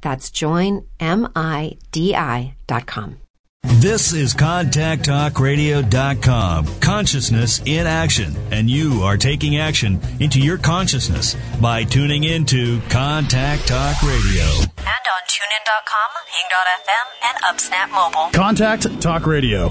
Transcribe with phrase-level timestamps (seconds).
[0.00, 3.16] That's joinmidi.com.
[3.64, 6.80] This is ContactTalkRadio.com.
[6.80, 8.36] Consciousness in action.
[8.52, 14.44] And you are taking action into your consciousness by tuning into Contact Talk Radio.
[14.44, 18.30] And on TuneIn.com, Hing.fm, and UpSnap Mobile.
[18.32, 19.68] Contact Talk Radio.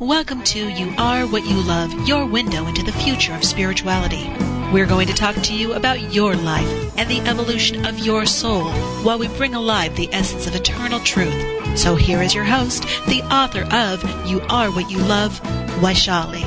[0.00, 4.30] Welcome to You Are What You Love, your window into the future of spirituality.
[4.74, 8.64] We're going to talk to you about your life and the evolution of your soul
[9.04, 11.78] while we bring alive the essence of eternal truth.
[11.78, 15.40] So here is your host, the author of You Are What You Love,
[15.78, 16.42] Vaishali.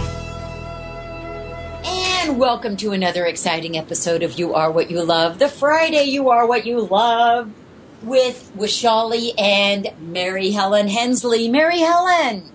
[1.86, 6.28] And welcome to another exciting episode of You Are What You Love, the Friday You
[6.28, 7.50] Are What You Love
[8.04, 11.48] with Vaishali and Mary Helen Hensley.
[11.48, 12.52] Mary Helen.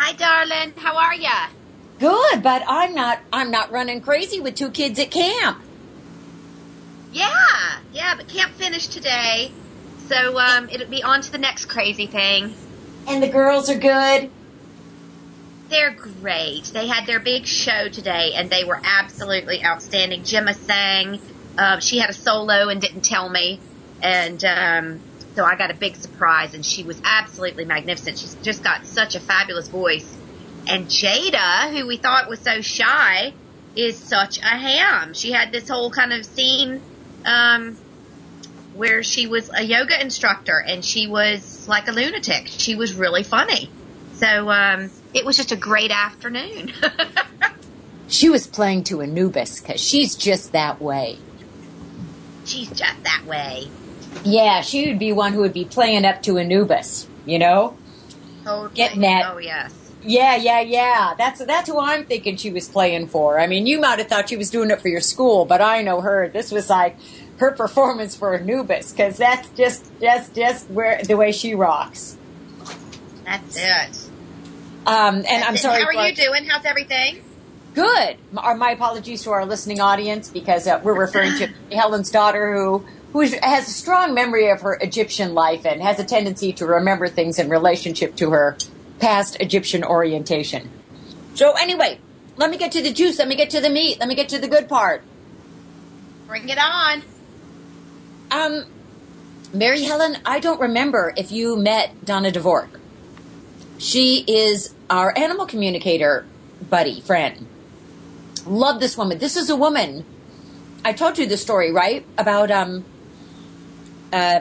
[0.00, 0.72] Hi, darling.
[0.74, 1.50] How are ya?
[1.98, 3.20] Good, but I'm not.
[3.32, 5.62] I'm not running crazy with two kids at camp.
[7.12, 9.50] Yeah, yeah, but camp finished today,
[10.06, 12.54] so um, it'll be on to the next crazy thing.
[13.08, 14.30] And the girls are good.
[15.70, 16.64] They're great.
[16.64, 20.24] They had their big show today, and they were absolutely outstanding.
[20.24, 21.20] Gemma sang.
[21.56, 23.58] Uh, she had a solo and didn't tell me,
[24.02, 25.00] and um,
[25.34, 26.52] so I got a big surprise.
[26.52, 28.18] And she was absolutely magnificent.
[28.18, 30.14] She's just got such a fabulous voice.
[30.68, 33.32] And Jada, who we thought was so shy,
[33.76, 35.14] is such a ham.
[35.14, 36.80] She had this whole kind of scene
[37.24, 37.76] um,
[38.74, 42.46] where she was a yoga instructor and she was like a lunatic.
[42.48, 43.70] She was really funny.
[44.14, 46.72] So um, it was just a great afternoon.
[48.08, 51.18] she was playing to Anubis because she's just that way.
[52.44, 53.68] She's just that way.
[54.24, 57.76] Yeah, she would be one who would be playing up to Anubis, you know?
[58.44, 58.74] Totally.
[58.74, 59.30] Getting that.
[59.32, 59.75] Oh, yes
[60.06, 61.14] yeah, yeah, yeah.
[61.18, 63.38] That's that's who I'm thinking she was playing for.
[63.38, 65.82] I mean, you might have thought she was doing it for your school, but I
[65.82, 66.28] know her.
[66.28, 66.96] This was like
[67.38, 72.16] her performance for Anubis because that's just just just where the way she rocks.
[73.24, 74.10] That's it.
[74.86, 75.58] Um, and that's I'm it.
[75.58, 75.82] sorry.
[75.82, 76.44] How are you doing?
[76.46, 77.22] How's everything?
[77.74, 78.16] Good.
[78.32, 82.86] My, my apologies to our listening audience because uh, we're referring to Helen's daughter who
[83.12, 87.08] who has a strong memory of her Egyptian life and has a tendency to remember
[87.08, 88.56] things in relationship to her
[88.98, 90.70] past Egyptian orientation.
[91.34, 92.00] So anyway,
[92.36, 93.18] let me get to the juice.
[93.18, 93.98] Let me get to the meat.
[93.98, 95.02] Let me get to the good part.
[96.26, 97.02] Bring it on.
[98.30, 98.64] Um,
[99.52, 102.68] Mary Helen, I don't remember if you met Dana Dvorak.
[103.78, 106.26] She is our animal communicator
[106.70, 107.46] buddy, friend.
[108.46, 109.18] Love this woman.
[109.18, 110.04] This is a woman.
[110.84, 112.04] I told you the story, right?
[112.16, 112.84] About um,
[114.12, 114.40] uh,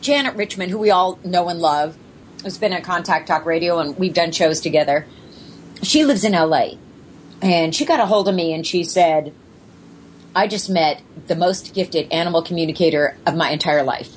[0.00, 1.96] Janet Richmond, who we all know and love
[2.42, 5.06] who's been at Contact Talk Radio and we've done shows together.
[5.82, 6.72] She lives in LA
[7.40, 9.32] and she got a hold of me and she said,
[10.34, 14.16] I just met the most gifted animal communicator of my entire life.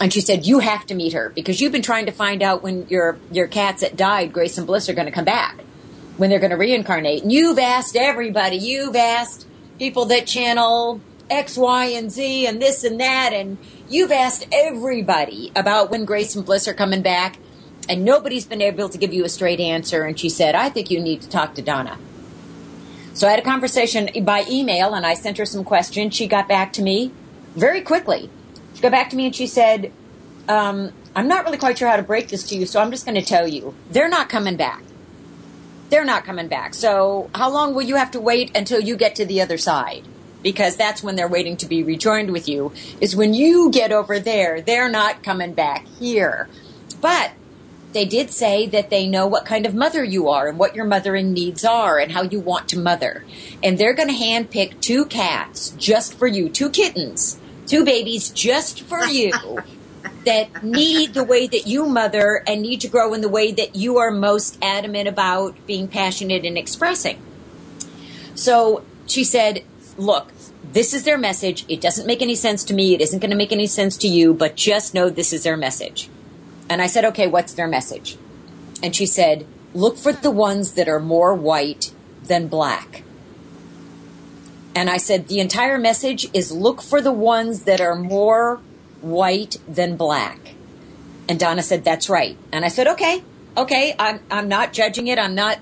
[0.00, 2.62] And she said, you have to meet her because you've been trying to find out
[2.62, 5.60] when your, your cats that died, Grace and Bliss, are going to come back,
[6.16, 7.22] when they're going to reincarnate.
[7.22, 9.46] And you've asked everybody, you've asked
[9.78, 13.32] people that channel X, Y, and Z and this and that.
[13.32, 13.58] And
[13.92, 17.38] you've asked everybody about when Grace and Bliss are coming back.
[17.88, 20.04] And nobody's been able to give you a straight answer.
[20.04, 21.98] And she said, I think you need to talk to Dana.
[23.12, 26.14] So I had a conversation by email and I sent her some questions.
[26.14, 27.12] She got back to me
[27.54, 28.30] very quickly.
[28.74, 29.92] She got back to me and she said,
[30.48, 33.04] um, I'm not really quite sure how to break this to you, so I'm just
[33.04, 33.74] going to tell you.
[33.90, 34.82] They're not coming back.
[35.90, 36.72] They're not coming back.
[36.72, 40.04] So how long will you have to wait until you get to the other side?
[40.42, 44.18] Because that's when they're waiting to be rejoined with you, is when you get over
[44.18, 44.60] there.
[44.60, 46.48] They're not coming back here.
[47.00, 47.32] But
[47.92, 50.84] they did say that they know what kind of mother you are and what your
[50.84, 53.24] mothering needs are and how you want to mother.
[53.62, 58.82] And they're going to handpick two cats just for you, two kittens, two babies just
[58.82, 59.32] for you.
[60.24, 63.74] that need the way that you mother and need to grow in the way that
[63.76, 67.20] you are most adamant about being passionate and expressing.
[68.34, 69.64] So she said,
[69.96, 70.32] Look,
[70.64, 71.64] this is their message.
[71.68, 72.94] It doesn't make any sense to me.
[72.94, 75.56] It isn't going to make any sense to you, but just know this is their
[75.56, 76.08] message.
[76.68, 78.16] And I said, Okay, what's their message?
[78.82, 81.92] And she said, Look for the ones that are more white
[82.24, 83.02] than black.
[84.74, 88.60] And I said, The entire message is look for the ones that are more
[89.02, 90.54] white than black.
[91.28, 92.38] And Dana said, That's right.
[92.50, 93.22] And I said, Okay,
[93.56, 95.18] okay, I'm, I'm not judging it.
[95.18, 95.58] I'm not,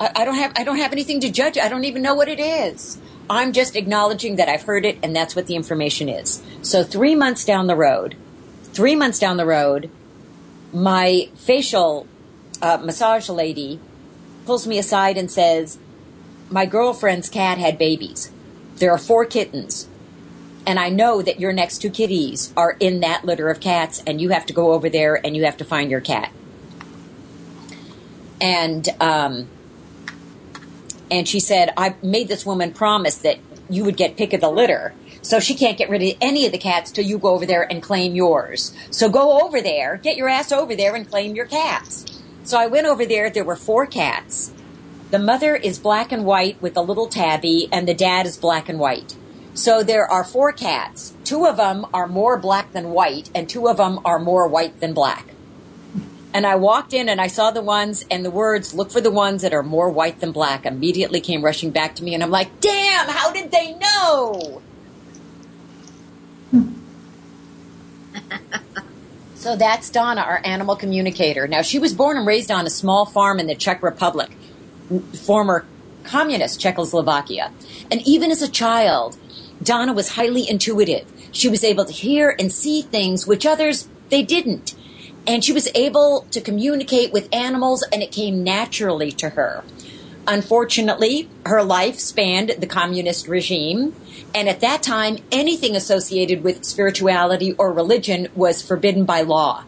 [0.00, 1.58] I, I don't have, I don't have anything to judge.
[1.58, 2.98] I don't even know what it is.
[3.28, 6.42] I'm just acknowledging that I've heard it and that's what the information is.
[6.62, 8.16] So three months down the road,
[8.72, 9.90] three months down the road,
[10.72, 12.06] my facial
[12.60, 13.80] uh, massage lady
[14.44, 15.78] pulls me aside and says,
[16.50, 18.30] My girlfriend's cat had babies.
[18.76, 19.88] There are four kittens.
[20.66, 24.18] And I know that your next two kitties are in that litter of cats, and
[24.20, 26.32] you have to go over there and you have to find your cat.
[28.40, 29.48] And um,
[31.10, 34.50] and she said, I made this woman promise that you would get pick of the
[34.50, 34.94] litter.
[35.22, 37.62] So she can't get rid of any of the cats till you go over there
[37.70, 38.74] and claim yours.
[38.90, 42.04] So go over there, get your ass over there and claim your cats.
[42.44, 43.30] So I went over there.
[43.30, 44.52] There were four cats.
[45.10, 48.68] The mother is black and white with a little tabby, and the dad is black
[48.68, 49.16] and white.
[49.54, 51.14] So there are four cats.
[51.24, 54.80] Two of them are more black than white, and two of them are more white
[54.80, 55.33] than black.
[56.34, 59.12] And I walked in and I saw the ones and the words, look for the
[59.12, 62.12] ones that are more white than black, immediately came rushing back to me.
[62.12, 64.60] And I'm like, damn, how did they know?
[69.36, 71.46] so that's Dana, our animal communicator.
[71.46, 74.32] Now, she was born and raised on a small farm in the Czech Republic,
[75.12, 75.64] former
[76.02, 77.52] communist Czechoslovakia.
[77.92, 79.16] And even as a child,
[79.62, 81.06] Dana was highly intuitive.
[81.30, 84.74] She was able to hear and see things which others, they didn't.
[85.26, 89.64] And she was able to communicate with animals and it came naturally to her.
[90.26, 93.94] Unfortunately, her life spanned the communist regime.
[94.34, 99.64] And at that time, anything associated with spirituality or religion was forbidden by law.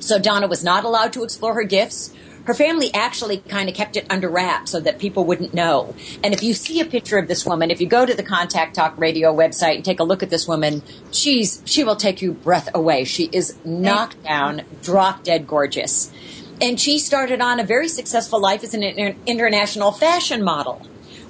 [0.00, 2.12] So Dana was not allowed to explore her gifts.
[2.44, 5.94] Her family actually kind of kept it under wraps so that people wouldn't know.
[6.24, 8.74] And if you see a picture of this woman, if you go to the Contact
[8.74, 12.32] Talk Radio website and take a look at this woman, she's she will take you
[12.32, 13.04] breath away.
[13.04, 16.12] She is knocked down, drop dead gorgeous.
[16.60, 20.80] And she started on a very successful life as an inter- international fashion model.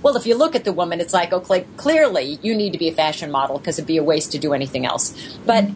[0.02, 2.88] Well, if you look at the woman, it's like, okay, clearly you need to be
[2.88, 5.38] a fashion model because it'd be a waste to do anything else.
[5.46, 5.70] But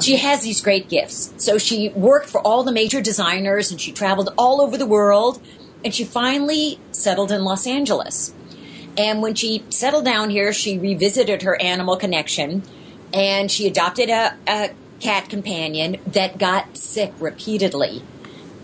[0.00, 1.32] she has these great gifts.
[1.38, 5.40] So she worked for all the major designers and she traveled all over the world
[5.84, 8.32] and she finally settled in Los Angeles.
[8.96, 12.62] And when she settled down here, she revisited her animal connection
[13.12, 14.70] and she adopted a, a
[15.00, 18.02] cat companion that got sick repeatedly.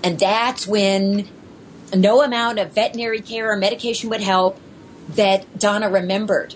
[0.02, 1.28] And that's when
[1.94, 4.58] no amount of veterinary care or medication would help
[5.08, 6.54] that Dana remembered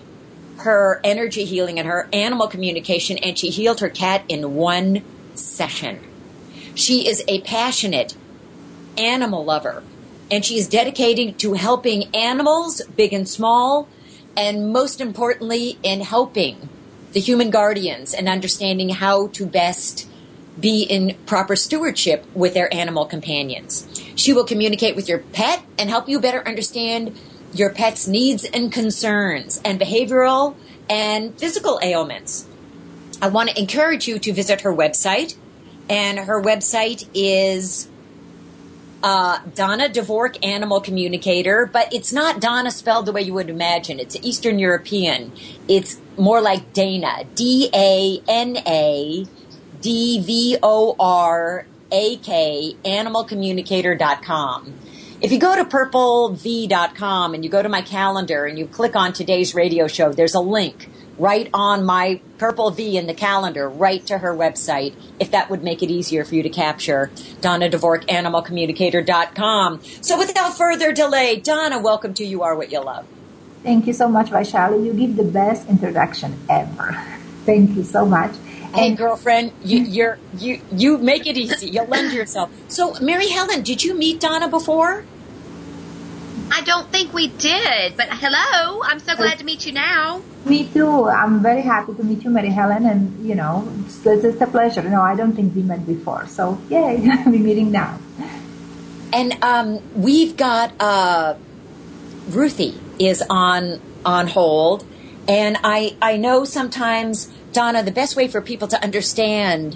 [0.59, 5.03] her energy healing and her animal communication, and she healed her cat in one
[5.33, 5.99] session.
[6.75, 8.15] She is a passionate
[8.97, 9.83] animal lover,
[10.29, 13.87] and she is dedicated to helping animals, big and small,
[14.35, 16.69] and most importantly, in helping
[17.13, 20.07] the human guardians and understanding how to best
[20.59, 23.87] be in proper stewardship with their animal companions.
[24.15, 27.17] She will communicate with your pet and help you better understand
[27.53, 30.55] your pet's needs and concerns and behavioral
[30.89, 32.47] and physical ailments.
[33.21, 35.35] I want to encourage you to visit her website,
[35.89, 37.89] and her website is
[39.03, 43.99] uh, Dana Dvorak Animal Communicator, but it's not Donna spelled the way you would imagine.
[43.99, 45.31] It's Eastern European.
[45.67, 49.25] It's more like Dana, D A N A
[49.81, 54.73] D V O R A K, animalcommunicator.com.
[55.21, 59.11] If you go to purplev.com and you go to my calendar and you click on
[59.11, 64.05] today's radio show, there's a link right on my Purple V in the calendar, right
[64.05, 67.11] to her website, if that would make it easier for you to capture.
[67.41, 69.81] Dana Dvorak, animalcommunicator.com.
[69.99, 73.05] So without further delay, Dana, welcome to You Are What You Love.
[73.61, 74.85] Thank you so much, Vaishali.
[74.85, 76.93] You give the best introduction ever.
[77.45, 78.31] Thank you so much.
[78.73, 81.69] Hey, girlfriend, you, you're you you make it easy.
[81.69, 82.51] You lend yourself.
[82.67, 85.03] So, Mary Helen, did you meet Dana before?
[86.51, 88.81] I don't think we did, but hello.
[88.83, 90.21] I'm so glad to meet you now.
[90.45, 91.07] Me too.
[91.07, 94.81] I'm very happy to meet you, Mary Helen, and you know, it's, it's a pleasure.
[94.83, 97.99] No, I don't think we met before, so yay, we're meeting now.
[99.11, 101.35] And um, we've got uh,
[102.29, 104.85] Ruthie is on on hold,
[105.27, 109.75] and I I know sometimes Dana the best way for people to understand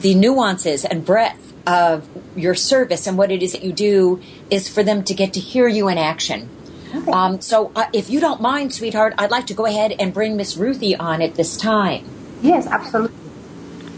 [0.00, 4.20] the nuances and breadth of your service and what it is that you do
[4.50, 6.48] is for them to get to hear you in action.
[6.94, 7.10] Okay.
[7.10, 10.36] Um, so, uh, if you don't mind, sweetheart, I'd like to go ahead and bring
[10.36, 12.04] Miss Ruthie on at this time.
[12.42, 13.16] Yes, absolutely.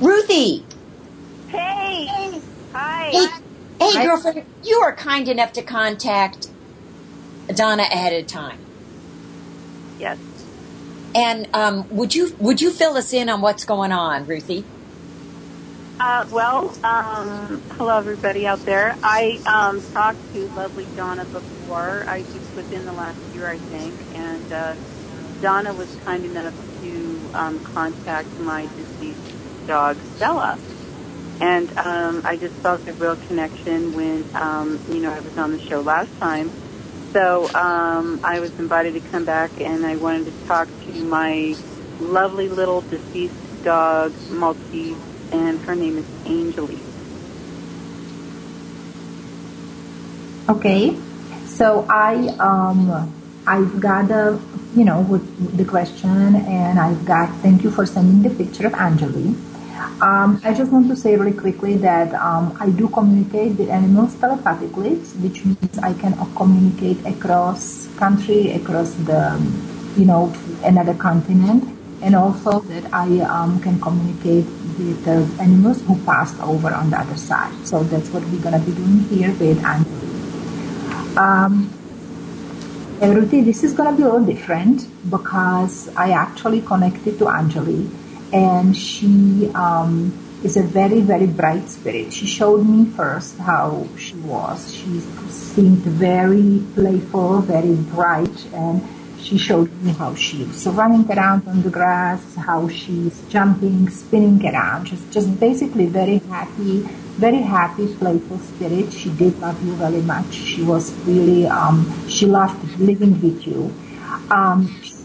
[0.00, 0.64] Ruthie,
[1.48, 2.40] Hey.
[2.72, 3.10] Hi.
[3.10, 3.26] hey,
[3.80, 4.04] hey, Hi.
[4.04, 6.48] girlfriend, you are kind enough to contact
[7.48, 8.58] Dana ahead of time.
[9.98, 10.18] Yes.
[11.14, 14.68] And um, would you would you fill us in on what's going on, Ruthie?
[16.00, 18.96] Uh, well, um, hello everybody out there.
[19.02, 22.08] I um, talked to lovely Dana before.
[22.08, 24.76] I just within the last year, I think, and uh,
[25.40, 29.20] Dana was kind enough to um, contact my deceased
[29.66, 30.60] dog Stella,
[31.40, 35.52] and um, I just felt a real connection when um, you know I was on
[35.52, 36.52] the show last time.
[37.12, 41.56] So um, I was invited to come back, and I wanted to talk to my
[42.00, 44.96] lovely little deceased dog Maltese,
[45.32, 46.78] and her name is Anjali.
[50.48, 50.96] Okay,
[51.46, 53.14] so I um
[53.46, 54.40] I've got the
[54.74, 58.72] you know with the question and I've got thank you for sending the picture of
[58.72, 59.34] Anjali.
[60.00, 64.14] Um, I just want to say really quickly that um, I do communicate with animals
[64.18, 69.38] telepathically, which means I can communicate across country, across the
[69.96, 71.64] you know another continent,
[72.02, 74.46] and also that I um, can communicate
[74.78, 77.54] with the animals who passed over on the other side.
[77.66, 81.16] So that's what we're gonna be doing here with Anjali.
[81.16, 81.72] Um,
[83.00, 87.88] and this is going to be a little different because I actually connected to Anjali
[88.32, 92.12] and she um, is a very, very bright spirit.
[92.12, 94.74] She showed me first how she was.
[94.74, 98.82] She seemed very playful, very bright, and
[99.18, 104.44] she showed me how she was running around on the grass, how she's jumping, spinning
[104.46, 106.80] around, just, just basically very happy,
[107.18, 108.92] very happy, playful spirit.
[108.92, 110.32] She did love you very much.
[110.34, 113.74] She was really, um, she loved living with you.
[114.30, 114.97] Um, she,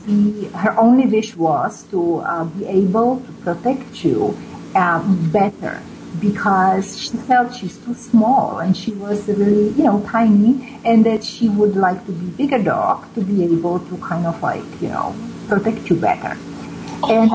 [0.53, 4.37] her only wish was to uh, be able to protect you
[4.75, 5.81] um, better
[6.19, 11.23] because she felt she's too small and she was really, you know, tiny and that
[11.23, 14.89] she would like to be bigger dog to be able to kind of like, you
[14.89, 15.15] know,
[15.47, 16.37] protect you better.
[17.09, 17.31] And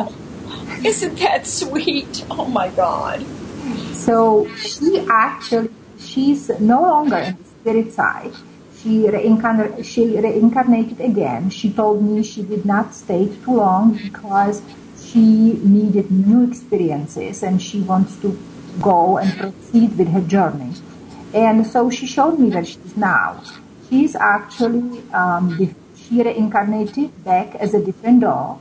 [0.84, 2.24] Isn't that sweet?
[2.30, 3.24] Oh my God.
[3.92, 8.32] So she actually, she's no longer in the spirit side.
[8.88, 11.50] She, reincarnated, she reincarnated again.
[11.50, 14.62] She told me she did not stay too long because
[15.04, 18.32] she needed new experiences and she wants to
[18.80, 20.72] go and proceed with her journey.
[21.34, 23.42] And so she showed me where she is now.
[23.90, 28.58] She's actually, um, she reincarnated back as a different dog.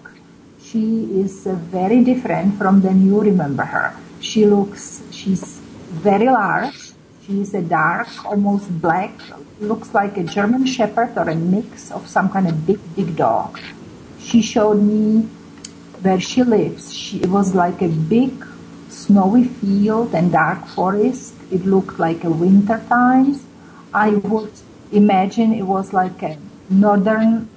[0.62, 3.96] She is uh, very different from when you remember her.
[4.20, 5.62] She looks, she's
[6.04, 6.87] very large.
[7.28, 9.12] She's a dark, almost black,
[9.60, 13.60] looks like a German Shepherd or a mix of some kind of big, big dog.
[14.18, 15.28] She showed me
[16.02, 16.94] where she lives.
[16.94, 18.32] She, it was like a big
[18.88, 21.34] snowy field and dark forest.
[21.52, 23.44] It looked like a winter times.
[23.94, 24.54] I would
[24.94, 26.38] imagine it was like a
[26.70, 27.50] northern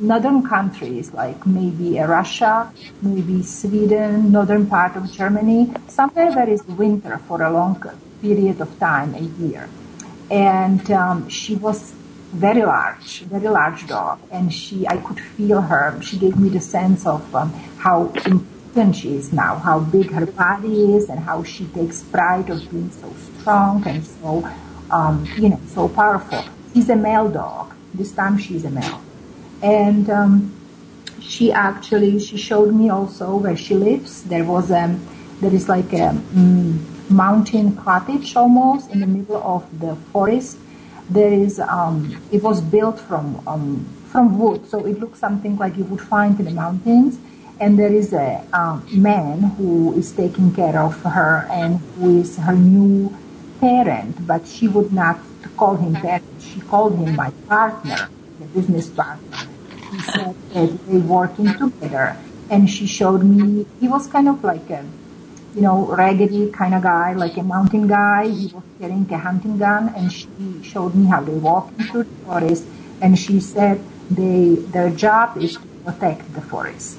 [0.00, 2.72] northern countries like maybe Russia,
[3.02, 7.78] maybe Sweden, northern part of Germany, somewhere where is winter for a long
[8.20, 9.68] period of time, a year.
[10.30, 11.92] And um, she was
[12.32, 16.00] very large, very large dog, and she, I could feel her.
[16.02, 20.26] She gave me the sense of um, how important she is now, how big her
[20.26, 24.48] body is, and how she takes pride of being so strong and so,
[24.90, 26.44] um, you know, so powerful.
[26.72, 27.74] She's a male dog.
[27.92, 29.02] This time she's a male
[29.62, 30.56] and um,
[31.20, 34.22] she actually she showed me also where she lives.
[34.24, 34.98] There was a
[35.40, 36.78] there is like a mm,
[37.10, 40.58] mountain cottage almost in the middle of the forest.
[41.08, 45.76] There is um, it was built from um, from wood, so it looks something like
[45.76, 47.18] you would find in the mountains.
[47.60, 52.38] And there is a um, man who is taking care of her and who is
[52.38, 53.14] her new
[53.60, 55.20] parent, but she would not
[55.56, 56.24] call him parent.
[56.40, 59.48] She called him my partner, the business partner.
[59.92, 62.16] He said that they working together,
[62.48, 63.66] and she showed me.
[63.78, 64.86] He was kind of like a,
[65.54, 68.28] you know, raggedy kind of guy, like a mountain guy.
[68.28, 70.28] He was carrying a hunting gun, and she
[70.62, 72.64] showed me how they walk through the forest.
[73.00, 73.80] And she said
[74.10, 76.98] they their job is to protect the forest.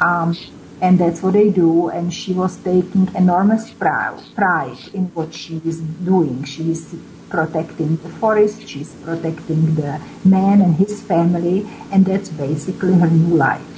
[0.00, 0.36] Um,
[0.80, 1.88] and that's what they do.
[1.88, 6.44] And she was taking enormous pride, pride in what she is doing.
[6.44, 6.94] She is
[7.28, 13.36] protecting the forest, she's protecting the man and his family, and that's basically her new
[13.36, 13.77] life.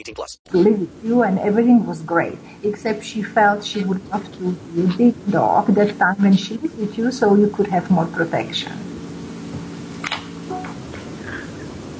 [0.00, 0.38] 18 plus.
[0.52, 4.84] live with you and everything was great except she felt she would have to be
[4.84, 8.06] a big dog that time when she lived with you so you could have more
[8.06, 8.72] protection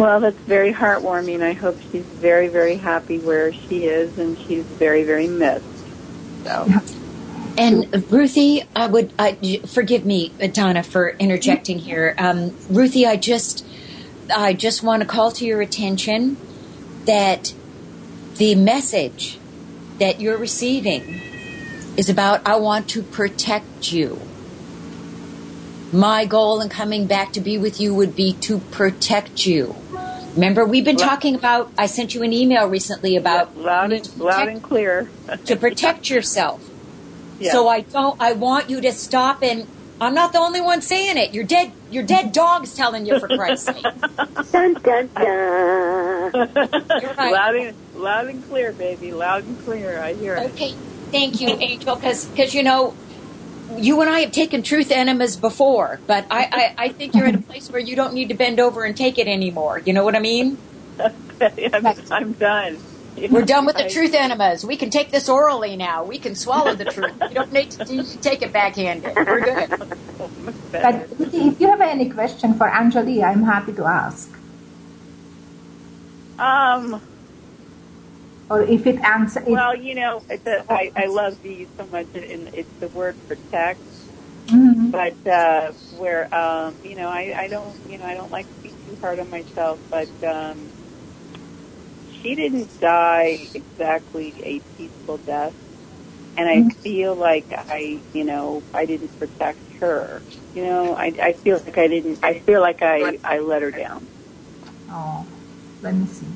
[0.01, 1.43] Well, that's very heartwarming.
[1.43, 5.67] I hope she's very, very happy where she is, and she's very, very missed.
[6.43, 6.67] So.
[7.59, 12.15] And Ruthie, I would I, forgive me, Dana, for interjecting here.
[12.17, 13.67] Um, Ruthie, I just,
[14.35, 16.39] I just want to call to your attention
[17.05, 17.53] that
[18.41, 19.39] the message
[19.99, 21.21] that you're receiving
[21.99, 24.19] is about I want to protect you.
[25.93, 29.77] My goal in coming back to be with you would be to protect you.
[30.35, 31.71] Remember, we've been talking about.
[31.77, 35.11] I sent you an email recently about loud and, loud and clear
[35.45, 36.67] to protect yourself.
[37.41, 37.53] Yeah.
[37.53, 38.21] So I don't.
[38.21, 39.67] I want you to stop and.
[40.01, 41.35] I'm not the only one saying it.
[41.35, 43.83] Your dead, your dead dog's telling you for Christ's sake.
[44.53, 46.33] dun dun dun.
[46.33, 47.33] right.
[47.33, 49.13] Loud and loud and clear, baby.
[49.13, 50.01] Loud and clear.
[50.01, 50.53] I hear it.
[50.53, 50.73] Okay,
[51.11, 52.95] thank you, Angel, because you know,
[53.77, 56.49] you and I have taken truth enemas before, but I,
[56.79, 58.97] I, I think you're at a place where you don't need to bend over and
[58.97, 59.83] take it anymore.
[59.85, 60.57] You know what I mean?
[61.41, 62.79] I'm, I'm done.
[63.29, 64.65] We're done with the truth enemas.
[64.65, 66.05] We can take this orally now.
[66.05, 67.13] We can swallow the truth.
[67.29, 69.15] You don't need to, need to take it backhanded.
[69.15, 69.69] We're good.
[70.73, 74.31] but if you have any question for Anjali I'm happy to ask
[76.39, 77.03] Um.
[78.49, 81.87] or if it answer if, Well, you know, it's a, I, I love these so
[81.87, 83.81] much, and it's the word protect.
[84.47, 84.91] Mhm.
[84.91, 88.63] But uh, where um, you know, I, I don't, you know, I don't like to
[88.63, 89.79] be too hard on myself.
[89.91, 90.59] But um,
[92.23, 95.55] she didn't die exactly a peaceful death,
[96.37, 96.69] and I mm-hmm.
[96.83, 100.23] feel like I, you know, I didn't protect her.
[100.55, 102.19] You know, I, I feel like I didn't.
[102.23, 104.09] I feel like I, I let her down.
[104.91, 105.27] Oh,
[105.83, 106.27] let me see.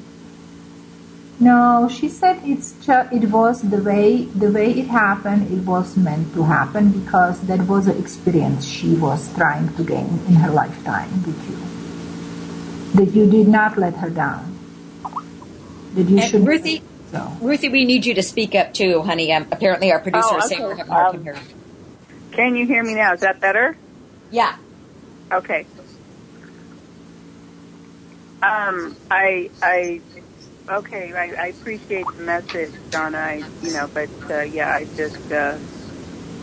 [1.41, 5.51] No, she said it's ju- it was the way the way it happened.
[5.51, 10.21] It was meant to happen because that was an experience she was trying to gain
[10.29, 11.59] in her lifetime with you.
[12.95, 14.54] That you did not let her down.
[15.95, 16.47] That you And should.
[16.47, 17.33] Ruthie, So.
[17.41, 19.33] Ruthie, we need you to speak up too, honey.
[19.33, 21.41] Um, apparently, our producer Oh, is saying we're having a hard time Um, hearing.
[22.33, 23.15] Can you hear me now?
[23.15, 23.77] Is that better?
[24.31, 24.57] Yeah.
[25.33, 25.67] Okay.
[28.43, 30.01] Um, I, I,
[30.69, 33.17] okay, I, I appreciate the message, Dana.
[33.17, 35.57] I, you know, but uh, yeah, I just, uh,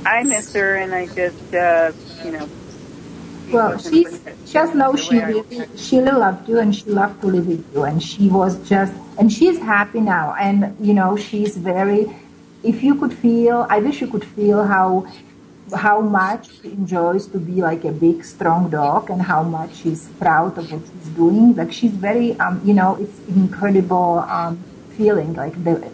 [0.06, 1.92] I miss her, and I just, uh,
[2.24, 2.50] you know.
[3.52, 7.66] Well, she's just know, she really, she loved you and she loved to live with
[7.74, 12.14] you and she was just and she's happy now and you know she's very.
[12.64, 15.08] If you could feel, I wish you could feel how
[15.76, 20.08] how much she enjoys to be like a big strong dog and how much she's
[20.20, 21.56] proud of what she's doing.
[21.56, 24.60] Like she's very, um, you know, it's incredible um,
[24.98, 25.92] feeling like the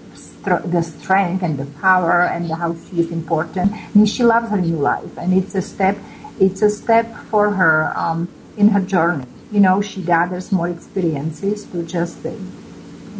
[0.47, 3.73] the strength and the power and how she is important.
[3.73, 5.97] I mean, she loves her new life and it's a step
[6.39, 9.25] it's a step for her um, in her journey.
[9.51, 12.31] You know, she gathers more experiences to just uh,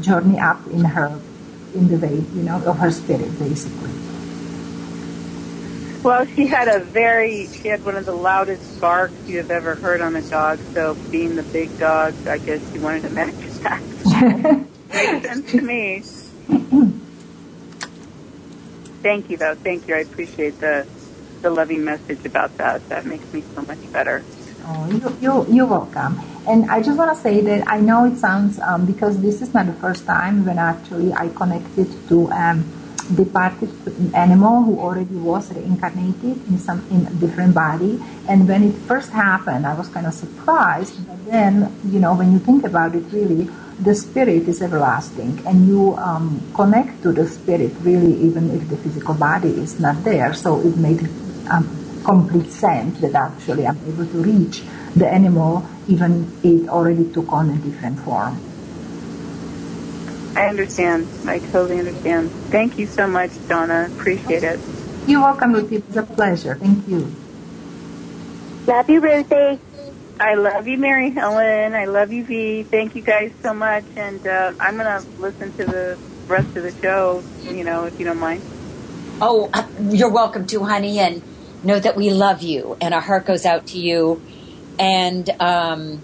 [0.02, 1.20] journey up in her,
[1.74, 3.92] in the way, you know, of her spirit, basically.
[6.04, 9.76] Well, she had a very, she had one of the loudest barks you have ever
[9.76, 10.60] heard on a dog.
[10.74, 13.82] So being the big dog, I guess she wanted to match that.
[14.94, 16.02] Makes sense to me.
[19.02, 19.56] Thank you, though.
[19.56, 19.96] Thank you.
[19.96, 20.88] I appreciate the
[21.48, 22.84] the loving message about that.
[22.90, 24.24] That makes me so much better.
[24.66, 26.20] Oh, you, you, you're welcome.
[26.46, 29.54] And I just want to say that I know it sounds, um, because this is
[29.54, 32.66] not the first time when actually I connected to um,
[33.16, 33.72] departed
[34.14, 38.02] animal who already was reincarnated in some in a different body.
[38.28, 41.08] And when it first happened, I was kind of surprised.
[41.08, 43.48] But then, you know, when you think about it, really,
[43.80, 48.78] the spirit is everlasting and you um, connect to the spirit really even if the
[48.78, 50.34] physical body is not there.
[50.34, 51.08] So it made
[51.50, 54.62] um, complete sense that actually I'm able to reach
[54.96, 58.40] the animal even it already took on a different form.
[60.36, 61.08] I understand.
[61.26, 62.30] I totally understand.
[62.52, 63.90] Thank you so much, Dana.
[63.92, 64.60] Appreciate it.
[65.08, 65.78] You're welcome, Ruthie.
[65.78, 66.56] It's a pleasure.
[66.56, 67.12] Thank you.
[68.68, 69.60] Love you, Ruthie.
[70.20, 71.74] I love you, Mary Helen.
[71.74, 72.64] I love you, V.
[72.64, 73.86] Thank you guys so much.
[73.96, 77.98] And uh, I'm going to listen to the rest of the show, you know, if
[78.00, 78.44] you don't mind.
[79.22, 81.24] Oh, uh, you're welcome to, honey, and
[81.64, 84.22] know that we love you, and our heart goes out to you.
[84.80, 86.02] And um,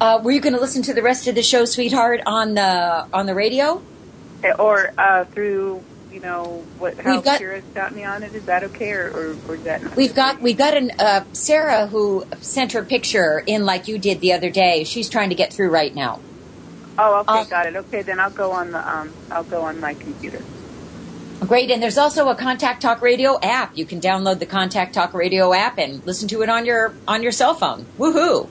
[0.00, 3.06] uh, were you going to listen to the rest of the show, sweetheart, on the
[3.12, 3.82] on the radio?
[4.58, 8.34] Or uh, through, you know, what how We've got- me on it.
[8.34, 9.96] Is that okay, or, or, or is that not?
[9.96, 14.20] We've got we've got an uh, Sarah who sent her picture in like you did
[14.20, 14.84] the other day.
[14.84, 16.20] She's trying to get through right now.
[16.98, 17.76] Oh, okay, Uh, got it.
[17.76, 20.42] Okay, then I'll go on the um, I'll go on my computer.
[21.40, 23.76] Great, and there's also a Contact Talk Radio app.
[23.76, 27.22] You can download the Contact Talk Radio app and listen to it on your on
[27.22, 27.86] your cell phone.
[27.98, 28.48] Woohoo!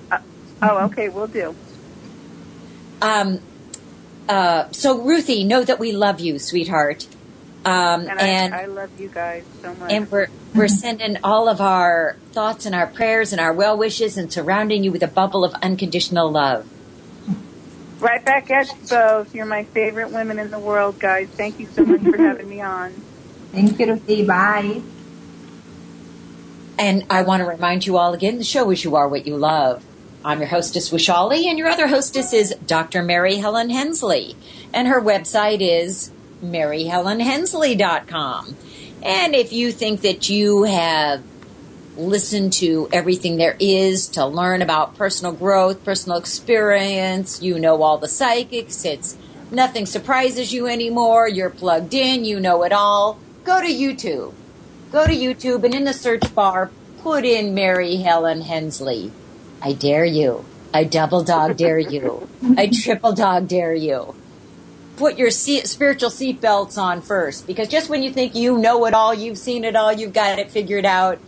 [0.61, 1.55] Oh, okay, we'll do.
[3.01, 3.39] Um,
[4.27, 7.07] uh, so Ruthie, know that we love you, sweetheart.
[7.63, 9.91] Um, And, and I, I love you guys so much.
[9.91, 14.17] and we're we're sending all of our thoughts and our prayers and our well wishes
[14.17, 16.67] and surrounding you with a bubble of unconditional love.
[17.99, 19.35] Right back at you both.
[19.35, 21.27] You're my favorite women in the world, guys.
[21.29, 22.91] Thank you so much for having me on.
[23.51, 24.25] Thank you, Ruthie.
[24.25, 24.81] Bye.
[26.77, 29.35] And I want to remind you all again, the show is You Are What You
[29.35, 29.83] Love.
[30.23, 33.03] I'm your hostess, Vaishali, and your other hostess is Dr.
[33.03, 34.35] Mary Helen Hensley.
[34.73, 38.55] And her website is maryhelenhensley.com.
[39.01, 41.23] And if you think that you have
[41.99, 47.97] listened to everything there is to learn about personal growth, personal experience, you know all
[47.97, 49.17] the psychics, it's
[49.51, 54.33] nothing surprises you anymore, you're plugged in, you know it all, go to YouTube.
[54.91, 59.11] Go to YouTube and in the search bar, put in Mary Helen Hensley.
[59.61, 60.45] I dare you.
[60.73, 62.27] I double dog dare you.
[62.57, 64.15] I triple dog dare you.
[64.97, 69.13] Put your spiritual seatbelts on first, because just when you think you know it all,
[69.13, 71.19] you've seen it all, you've got it figured out,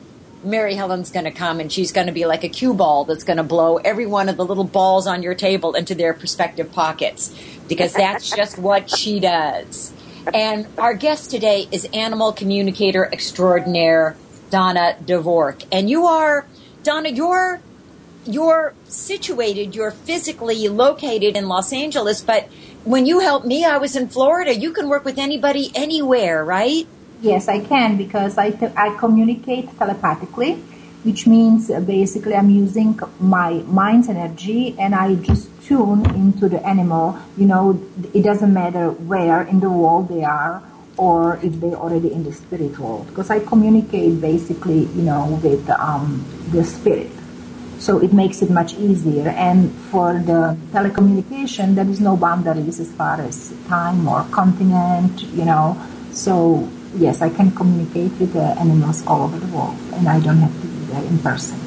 [0.44, 3.24] Mary Helen's going to come and she's going to be like a cue ball that's
[3.24, 6.72] going to blow every one of the little balls on your table into their prospective
[6.72, 7.36] pockets,
[7.68, 9.94] because that's just what she does.
[10.34, 14.16] And our guest today is animal communicator extraordinaire
[14.50, 15.66] Dana Dvorak.
[15.72, 16.46] And you are,
[16.84, 17.62] Dana, you're
[18.26, 22.48] you're situated, you're physically located in Los Angeles, but
[22.84, 24.56] when you helped me, I was in Florida.
[24.56, 26.88] You can work with anybody anywhere, right?
[27.22, 30.54] Yes, I can because I, te- I communicate telepathically,
[31.04, 36.66] which means uh, basically I'm using my mind's energy and I just tune into the
[36.66, 37.20] animal.
[37.38, 37.80] You know,
[38.14, 40.64] it doesn't matter where in the world they are
[40.98, 45.70] or if they're already in the spirit world because I communicate basically, you know, with
[45.70, 47.12] um, the spirit.
[47.78, 49.30] So it makes it much easier.
[49.30, 55.46] And for the telecommunication, there is no boundaries as far as time or continent, you
[55.46, 55.80] know.
[56.12, 60.38] So yes, I can communicate with the animals all over the world, and I don't
[60.38, 61.60] have to be there in person.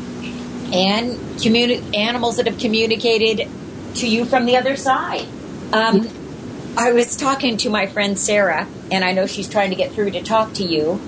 [0.72, 3.48] And communi- animals that have communicated
[3.96, 5.26] to you from the other side.
[5.72, 6.08] Um,
[6.76, 10.10] I was talking to my friend Sarah, and I know she's trying to get through
[10.12, 11.00] to talk to you.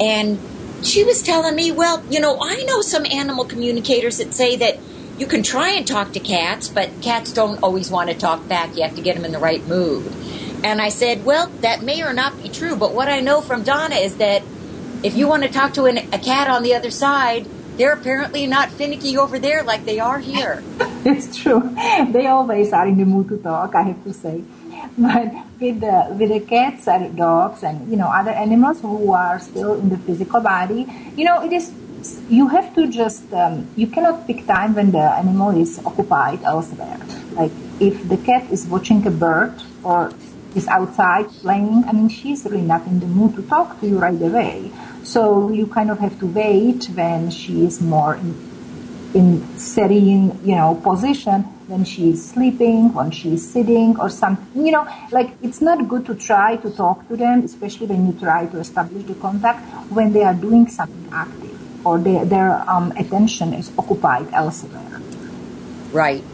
[0.00, 0.38] And
[0.82, 4.78] she was telling me, well, you know, I know some animal communicators that say that
[5.18, 8.76] you can try and talk to cats, but cats don't always want to talk back.
[8.76, 10.12] You have to get them in the right mood.
[10.64, 13.64] And I said, well, that may or not be true, but what I know from
[13.64, 14.42] Dana is that
[15.02, 17.46] if you want to talk to an, a cat on the other side,
[17.76, 20.64] they're apparently not finicky over there like they are here.
[21.04, 21.60] it's true.
[22.10, 24.42] They always are in the mood to talk, I have to say.
[24.96, 29.38] But with the with the cats and dogs and you know other animals who are
[29.40, 31.72] still in the physical body, you know it is
[32.28, 37.00] you have to just um, you cannot pick time when the animal is occupied elsewhere.
[37.32, 40.12] Like if the cat is watching a bird or
[40.54, 43.98] is outside playing, I mean she's really not in the mood to talk to you
[43.98, 44.70] right away.
[45.02, 48.34] So you kind of have to wait when she is more in,
[49.14, 54.66] in serene, you know, position when she is sleeping, when she is sitting or something,
[54.66, 58.18] you know, like it's not good to try to talk to them, especially when you
[58.18, 63.52] try to establish the contact when they are doing something active or their um, attention
[63.54, 65.00] is occupied elsewhere.
[65.92, 66.24] Right.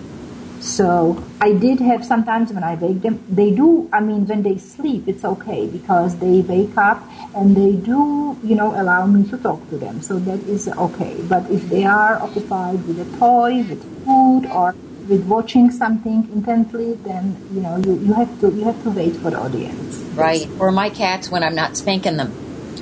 [0.60, 4.58] So I did have sometimes when I wake them, they do, I mean, when they
[4.58, 7.02] sleep, it's okay because they wake up
[7.34, 10.02] and they do, you know, allow me to talk to them.
[10.02, 11.16] So that is okay.
[11.22, 14.74] But if they are occupied with a toy, with food, or
[15.08, 19.16] with watching something intently, then you know you, you have to you have to wait
[19.16, 19.96] for the audience.
[20.14, 20.48] Right.
[20.58, 22.32] Or my cats when I'm not spanking them.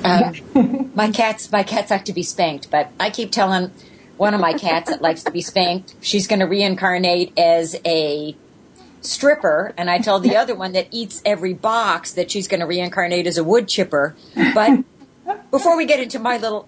[0.03, 3.71] Um, my cats, my cats like to be spanked, but I keep telling
[4.19, 8.35] one of my cats that likes to be spanked, she's going to reincarnate as a
[8.99, 12.65] stripper, and I told the other one that eats every box that she's going to
[12.65, 14.17] reincarnate as a wood chipper.
[14.53, 14.83] But
[15.51, 16.67] before we get into my little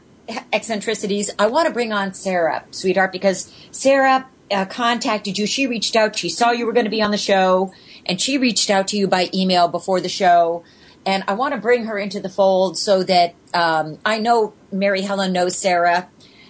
[0.54, 5.46] eccentricities, I want to bring on Sarah, sweetheart, because Sarah uh, contacted you.
[5.46, 6.16] She reached out.
[6.16, 7.74] She saw you were going to be on the show,
[8.06, 10.64] and she reached out to you by email before the show.
[11.06, 15.02] And I want to bring her into the fold so that um, I know Mary
[15.02, 16.08] Helen knows Sarah.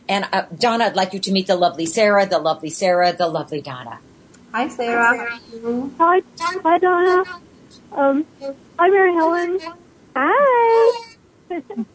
[0.07, 3.27] And uh, Dana, I'd like you to meet the lovely Sarah, the lovely Sarah, the
[3.27, 3.99] lovely Dana.
[4.53, 5.39] Hi, Sarah.
[5.99, 7.23] Hi, hi, Dana.
[7.93, 8.25] Um,
[8.77, 9.59] hi, Mary Helen.
[10.15, 11.15] Hi.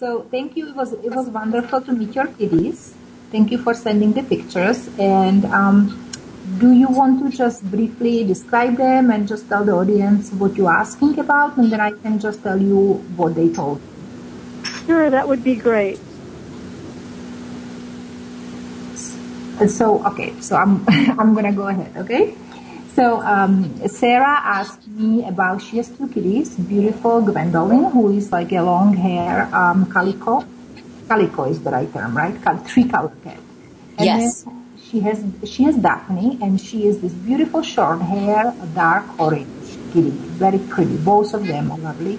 [0.00, 0.66] So thank you.
[0.70, 2.94] It was it was wonderful to meet your kiddies.
[3.30, 4.88] Thank you for sending the pictures.
[4.98, 6.10] And um,
[6.58, 10.72] do you want to just briefly describe them and just tell the audience what you're
[10.72, 13.78] asking about, and then I can just tell you what they told.
[14.86, 16.00] Sure, that would be great.
[19.42, 20.84] And So okay, so I'm
[21.18, 21.92] I'm gonna go ahead.
[21.96, 22.34] Okay.
[22.94, 28.52] So um, Sarah asked me about she has two kitties, beautiful Gwendolyn, who is like
[28.52, 30.44] a long hair um, calico.
[31.08, 32.34] Calico is the right term, right?
[32.42, 33.38] Cal- three color cat.
[33.98, 34.44] And Yes.
[34.82, 40.10] she has she has Daphne, and she is this beautiful short hair, dark orange kitty,
[40.10, 40.96] very pretty.
[40.96, 42.18] Both of them are lovely.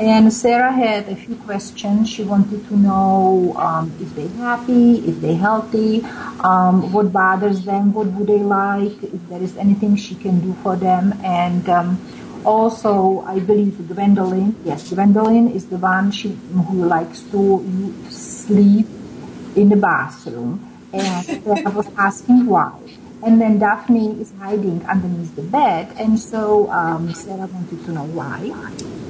[0.00, 2.08] And Sarah had a few questions.
[2.08, 6.00] She wanted to know um, if they're happy, if they're healthy,
[6.40, 10.54] um, what bothers them, what would they like, if there is anything she can do
[10.62, 11.12] for them.
[11.22, 12.00] And um,
[12.46, 17.60] also, I believe Gwendolyn, yes, Gwendolyn is the one she, who likes to
[18.08, 18.86] sleep
[19.54, 20.66] in the bathroom.
[20.94, 22.72] And I was asking why.
[23.22, 28.04] And then Daphne is hiding underneath the bed, and so um, Sarah wanted to know
[28.04, 28.50] why.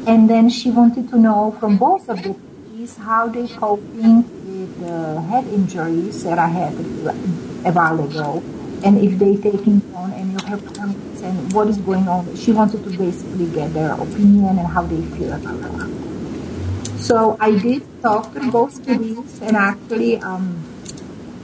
[0.07, 4.81] And then she wanted to know from both of the ladies how they coping with
[4.81, 8.43] the head injury Sarah had a while ago,
[8.83, 12.35] and if they taking on any of her plans and what is going on.
[12.35, 16.99] She wanted to basically get their opinion and how they feel about it.
[16.99, 20.65] So I did talk to both kiddies, and actually, um,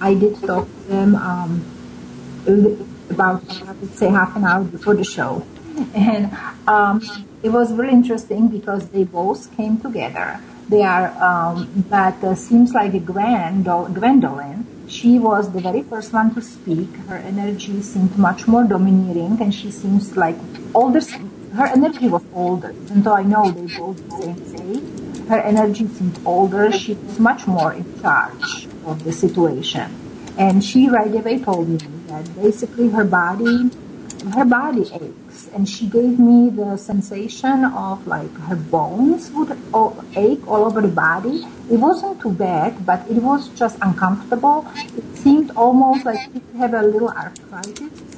[0.00, 1.14] I did talk to them.
[1.14, 1.75] Um,
[2.46, 5.46] about I would say half an hour before the show,
[5.94, 6.32] and
[6.66, 7.02] um,
[7.42, 10.40] it was really interesting because they both came together.
[10.68, 14.66] They are, um, but uh, seems like Gwendol- Gwendolyn.
[14.88, 16.94] She was the very first one to speak.
[17.08, 20.36] Her energy seemed much more domineering, and she seems like
[20.74, 21.00] older.
[21.54, 25.28] Her energy was older, even though I know they both age.
[25.28, 26.70] Her energy seemed older.
[26.70, 29.90] She was much more in charge of the situation,
[30.38, 33.70] and she right away told me that basically her body
[34.32, 35.48] her body aches.
[35.52, 40.80] And she gave me the sensation of like her bones would all ache all over
[40.80, 41.46] the body.
[41.70, 44.66] It wasn't too bad but it was just uncomfortable.
[44.96, 48.16] It seemed almost like she had a little arthritis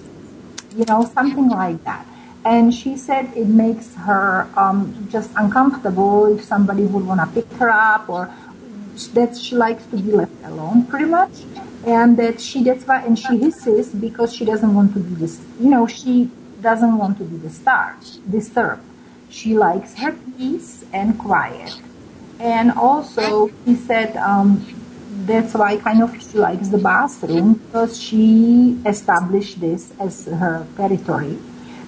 [0.76, 2.06] you know something like that.
[2.44, 7.50] And she said it makes her um, just uncomfortable if somebody would want to pick
[7.58, 8.32] her up or
[9.08, 11.44] that she likes to be left alone pretty much
[11.86, 15.40] and that she that's why and she hisses because she doesn't want to be this
[15.60, 16.30] you know she
[16.60, 18.82] doesn't want to be disturbed disturbed.
[19.30, 21.80] She likes her peace and quiet.
[22.40, 24.64] And also he said um,
[25.26, 31.38] that's why kind of she likes the bathroom because she established this as her territory.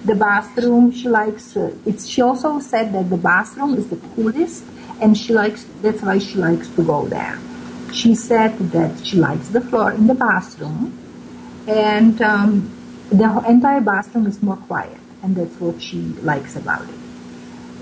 [0.05, 4.65] The bathroom she likes uh, it's she also said that the bathroom is the coolest
[5.01, 7.37] and she likes that's why she likes to go there
[7.93, 10.97] she said that she likes the floor in the bathroom
[11.67, 12.71] and um,
[13.09, 17.01] the entire bathroom is more quiet and that's what she likes about it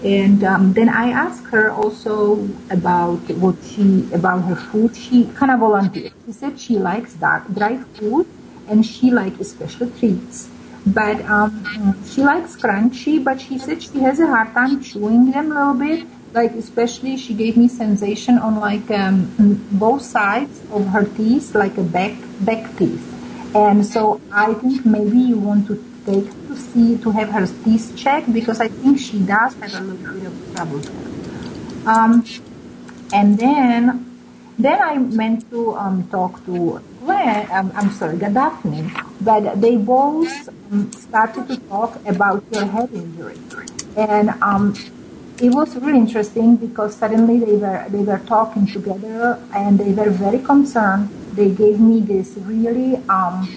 [0.03, 4.95] and um, then I asked her also about what she about her food.
[4.95, 6.13] She kind of volunteered.
[6.25, 8.25] She said she likes dark, dry food
[8.67, 10.49] and she likes special treats.
[10.85, 15.51] But um, she likes crunchy, but she said she has a hard time chewing them
[15.51, 16.07] a little bit.
[16.33, 19.33] Like especially, she gave me sensation on like um,
[19.71, 23.05] both sides of her teeth, like a back back teeth.
[23.55, 27.93] And so I think maybe you want to take to see to have her teeth
[27.97, 30.81] checked because I think she does have a little bit of trouble.
[31.87, 32.23] Um,
[33.11, 34.05] and then
[34.59, 40.49] then I meant to um, talk to Gwen, um, I'm sorry, Daphne, but they both
[40.71, 43.39] um, started to talk about your head injury,
[43.95, 44.75] and um,
[45.41, 50.09] it was really interesting because suddenly they were they were talking together and they were
[50.09, 51.09] very concerned.
[51.33, 53.47] They gave me this really um,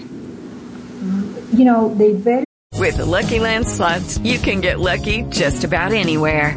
[1.52, 2.44] you know, they very
[2.78, 6.56] With Lucky Land slots, you can get lucky just about anywhere.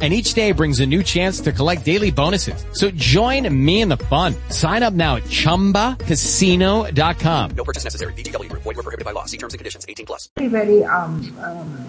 [0.00, 2.64] And each day brings a new chance to collect daily bonuses.
[2.72, 4.36] So join me in the fun.
[4.48, 7.50] Sign up now at ChumbaCasino.com.
[7.56, 8.12] No purchase necessary.
[8.12, 8.62] VGW Group.
[8.62, 9.24] Void were prohibited by law.
[9.24, 9.84] See terms and conditions.
[9.88, 10.28] 18 plus.
[10.36, 11.84] very, very um, um,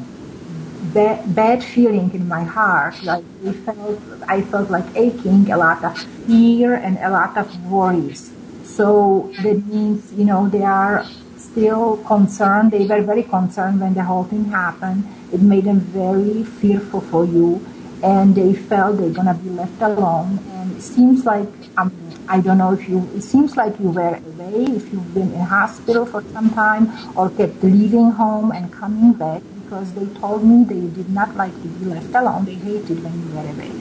[0.93, 3.01] bad, bad feeling in my heart.
[3.03, 5.95] Like I felt, I felt like aching, a lot of
[6.25, 8.31] fear and a lot of worries.
[8.63, 11.05] So that means, you know, they are
[11.37, 12.71] still concerned.
[12.71, 15.03] They were very concerned when the whole thing happened.
[15.31, 17.63] It made them very fearful for you,
[18.03, 20.39] and they felt they're gonna be left alone.
[20.51, 21.91] And it seems like um,
[22.27, 23.09] I don't know if you.
[23.15, 24.65] It seems like you were away.
[24.75, 29.41] If you've been in hospital for some time, or kept leaving home and coming back,
[29.63, 32.45] because they told me they did not like to be left alone.
[32.45, 33.71] They hated when you were away,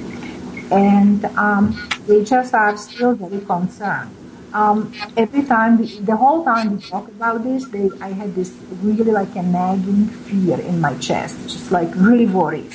[0.73, 1.77] and um,
[2.07, 4.15] they just are still very concerned.
[4.55, 8.51] Um, every time, we, the whole time we talk about this, they, I had this
[8.81, 12.73] really like a nagging fear in my chest, just like really worried.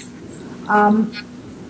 [0.70, 1.12] Um,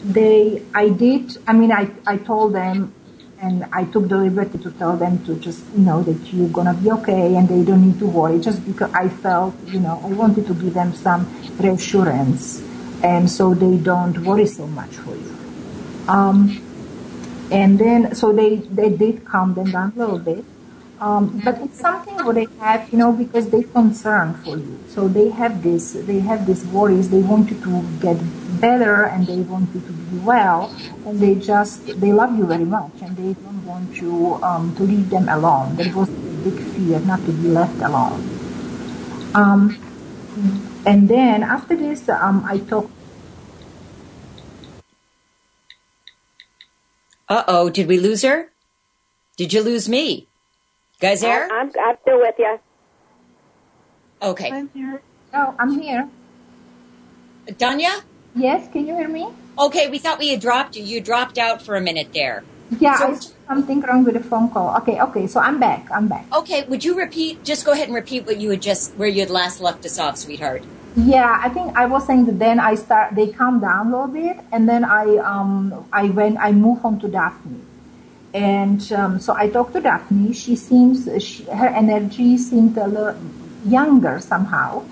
[0.04, 2.94] they, I did, I mean, I, I told them
[3.42, 6.74] and I took the liberty to tell them to just, you know, that you're gonna
[6.74, 10.08] be okay and they don't need to worry just because I felt, you know, I
[10.08, 11.28] wanted to give them some
[11.60, 12.62] reassurance
[13.04, 15.38] and so they don't worry so much for you.
[16.08, 16.62] Um,
[17.52, 20.46] and then, so they, they did calm them down a little bit.
[21.04, 24.80] Um, but it's something what they have, you know, because they concern for you.
[24.88, 27.10] So they have this, they have these worries.
[27.10, 28.16] They want you to get
[28.62, 30.72] better and they want you to be well.
[31.06, 34.84] And they just, they love you very much and they don't want you um, to
[34.84, 35.76] leave them alone.
[35.76, 36.14] There was a
[36.48, 38.24] big fear not to be left alone.
[39.36, 39.76] Um,
[40.86, 42.92] and then after this, um, I talked
[47.28, 48.52] Uh oh, did we lose her?
[49.38, 50.28] Did you lose me?
[51.04, 51.52] Guys there?
[51.52, 52.60] I'm, I'm still with you.
[54.22, 54.50] Okay.
[54.54, 55.02] I'm here.
[55.34, 56.08] Oh, I'm here.
[57.46, 58.04] Danya?
[58.34, 59.28] Yes, can you hear me?
[59.60, 60.84] Okay, we thought we had dropped you.
[60.84, 62.46] You dropped out for a minute there.
[62.80, 64.78] Yeah, So- I something wrong with the phone call.
[64.78, 65.90] Okay, okay, so I'm back.
[65.92, 66.26] I'm back.
[66.34, 67.44] Okay, would you repeat?
[67.44, 70.00] Just go ahead and repeat what you had just, where you had last left us
[70.00, 70.64] off, sweetheart.
[70.96, 74.08] Yeah, I think I was saying that then I start they calm down a little
[74.08, 77.60] bit and then I um I went I moved on to Daphne.
[78.34, 80.34] And um, so I talked to Daphne.
[80.34, 83.16] She seems she, her energy seemed a little
[83.66, 84.84] younger somehow.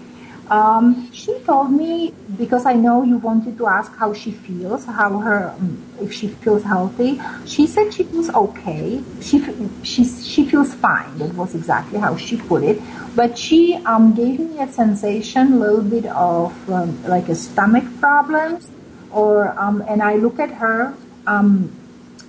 [0.51, 5.17] Um, she told me because I know you wanted to ask how she feels, how
[5.19, 7.21] her um, if she feels healthy.
[7.45, 9.01] She said she feels okay.
[9.21, 9.41] She
[9.81, 11.17] she she feels fine.
[11.19, 12.81] That was exactly how she put it.
[13.15, 17.85] But she um, gave me a sensation, a little bit of um, like a stomach
[18.01, 18.69] problems,
[19.09, 20.93] or um, and I look at her.
[21.25, 21.71] Um,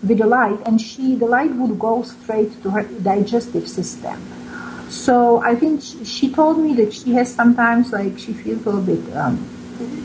[0.06, 4.20] with the light and she the light would go straight to her digestive system.
[4.88, 8.70] So i think she, she told me that she has sometimes like she feels a
[8.70, 9.38] little bit um,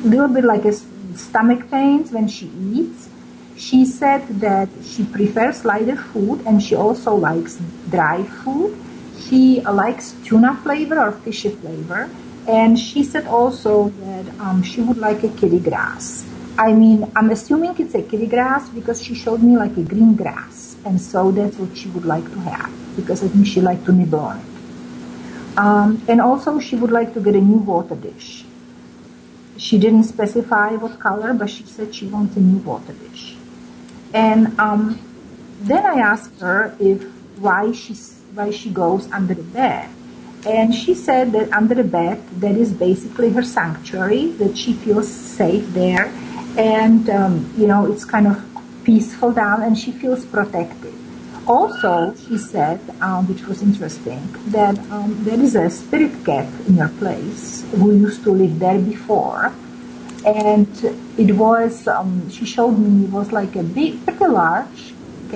[0.04, 0.74] a little bit like a
[1.18, 3.10] stomach pains when she eats.
[3.58, 8.78] She said that she prefers lighter food and she also likes dry food.
[9.18, 12.10] She likes tuna flavor or fishy flavor.
[12.48, 16.27] And she said also that um, she would like a kitty grass
[16.58, 20.16] I mean, I'm assuming it's a kitty grass because she showed me like a green
[20.16, 23.86] grass, and so that's what she would like to have because I think she liked
[23.86, 24.46] to nibble on it.
[25.58, 28.44] Um, and also, she would like to get a new water dish.
[29.58, 33.36] She didn't specify what color, but she said she wants a new water dish.
[34.14, 35.00] And um,
[35.62, 37.04] then I asked her if
[37.38, 37.94] why she
[38.34, 39.90] why she goes under the bed,
[40.46, 45.12] and she said that under the bed that is basically her sanctuary, that she feels
[45.12, 46.12] safe there,
[46.58, 48.44] and um, you know it's kind of
[48.84, 50.94] peaceful down, and she feels protected.
[51.48, 56.76] Also, she said, um, which was interesting, that um, there is a spirit cat in
[56.76, 59.54] her place who used to live there before,
[60.26, 60.68] and
[61.18, 64.94] it was um, she showed me it was like a big, pretty large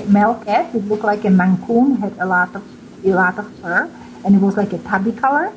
[0.07, 0.73] male cat.
[0.75, 2.63] It looked like a Maine Coon, had a lot of
[3.05, 3.89] a lot of fur,
[4.25, 5.53] and it was like a tabby color.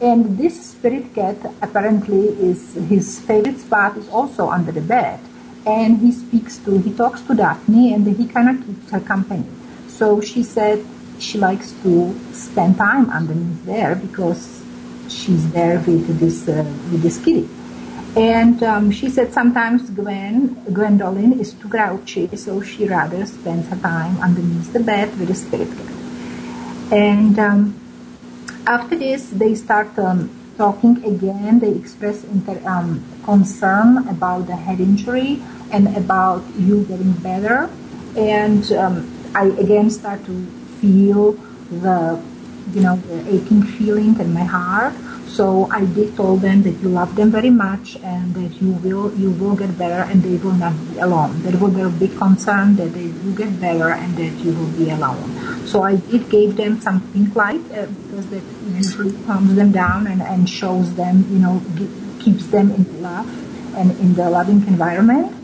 [0.00, 5.20] And this spirit cat apparently is his favorite spot is also under the bed.
[5.64, 9.46] And he speaks to, he talks to Daphne and he kind of keeps her company.
[9.88, 10.84] So she said
[11.18, 14.62] she likes to spend time underneath there because
[15.08, 17.48] she's there with this, uh, with this kitty.
[18.16, 23.76] And um, she said sometimes Gwen, Gwendolyn is too grouchy, so she rather spends her
[23.76, 26.92] time underneath the bed with the spirit cat.
[26.92, 27.85] And um,
[28.66, 31.60] after this, they start um, talking again.
[31.60, 37.70] They express inter, um, concern about the head injury and about you getting better.
[38.16, 40.46] And um, I again start to
[40.80, 41.32] feel
[41.70, 42.20] the,
[42.72, 44.94] you know, the aching feeling in my heart.
[45.36, 49.12] So I did told them that you love them very much and that you will
[49.20, 51.42] you will get better and they will not be alone.
[51.42, 54.72] That will be a big concern that they will get better and that you will
[54.78, 55.28] be alone.
[55.66, 58.42] So I did gave them some pink light uh, because that
[58.80, 61.60] usually calms them down and, and shows them, you know,
[62.18, 63.28] keeps them in love
[63.76, 65.36] and in the loving environment.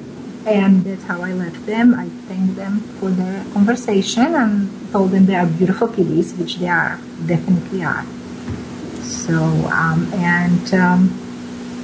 [0.46, 1.92] And that's how I left them.
[1.92, 6.68] I thanked them for their conversation and told them they are beautiful kitties, which they
[6.68, 8.06] are, definitely are.
[9.12, 11.18] So, um, and um,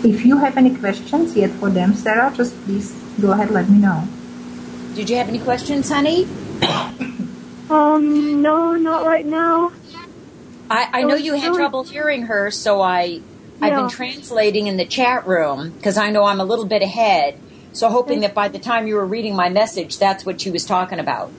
[0.02, 3.78] if you have any questions yet for them, Sarah, just please go ahead, let me
[3.78, 4.08] know.
[4.94, 6.26] Did you have any questions, honey?
[7.70, 9.70] Um, no, not right now.
[10.70, 13.20] I, I know you had trouble hearing her, so I
[13.60, 13.82] I've Yeah.
[13.82, 17.34] been translating in the chat room because I know I'm a little bit ahead.
[17.72, 20.64] So hoping that by the time you were reading my message, that's what she was
[20.64, 21.32] talking about.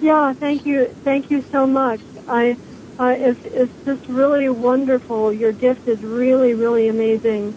[0.00, 2.00] Yeah, thank you, thank you so much.
[2.28, 2.56] I,
[2.98, 5.32] uh, it's it's just really wonderful.
[5.32, 7.54] Your gift is really, really amazing.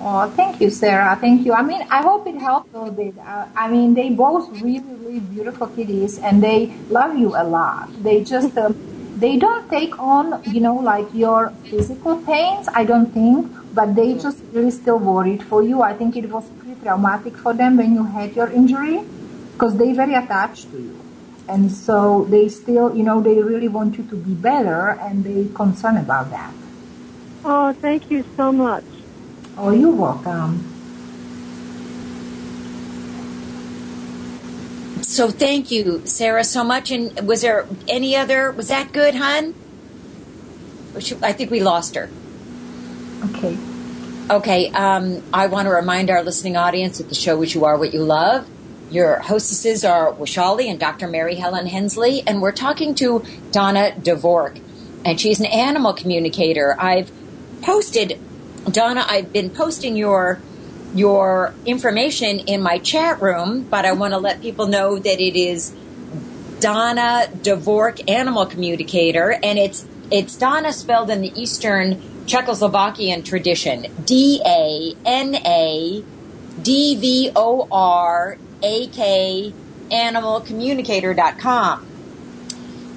[0.00, 1.16] Oh, thank you, Sarah.
[1.20, 1.52] Thank you.
[1.54, 3.16] I mean, I hope it helped a little bit.
[3.18, 7.90] Uh, I mean, they both really, really beautiful kitties, and they love you a lot.
[8.02, 8.74] They just, um,
[9.14, 12.68] they don't take on, you know, like your physical pains.
[12.74, 15.82] I don't think, but they just really still worried for you.
[15.82, 19.08] I think it was pretty traumatic for them when you had your injury,
[19.52, 21.03] because they very attached to you,
[21.48, 25.48] and so they still, you know, they really want you to be better, and they
[25.54, 26.52] concern about that.
[27.44, 28.84] Oh, thank you so much.
[29.56, 30.64] Oh, you're welcome.
[35.02, 36.90] So thank you, Sarah, so much.
[36.90, 38.50] And was there any other?
[38.50, 39.54] Was that good, hon?
[40.98, 42.08] Should- I think we lost her.
[43.26, 43.56] Okay.
[44.30, 44.70] Okay.
[44.70, 47.92] Um, I want to remind our listening audience that the show is You Are What
[47.92, 48.48] You Love.
[48.94, 51.08] Your hostesses are Vaishali and Dr.
[51.08, 54.60] Mary Helen Hensley, and we're talking to Dana Dvorak,
[55.04, 56.76] and she's an animal communicator.
[56.78, 57.10] I've
[57.62, 58.16] posted,
[58.70, 60.38] Dana, I've been posting your
[60.94, 65.36] your information in my chat room, but I want to let people know that it
[65.36, 65.74] is
[66.60, 73.86] Dana Dvorak, animal communicator, and it's it's Dana spelled in the Eastern Czechoslovakian tradition.
[74.04, 76.04] D A N A
[76.62, 79.52] D V O R A K
[79.90, 81.86] animalcommunicator.com.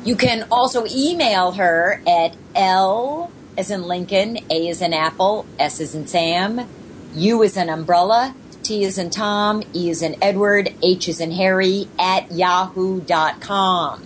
[0.06, 5.82] You can also email her at L as in Lincoln, A as in Apple, S
[5.82, 6.68] as in Sam,
[7.14, 11.32] U as in umbrella, T as in Tom, E as in Edward, H as in
[11.32, 14.04] Harry at yahoo.com.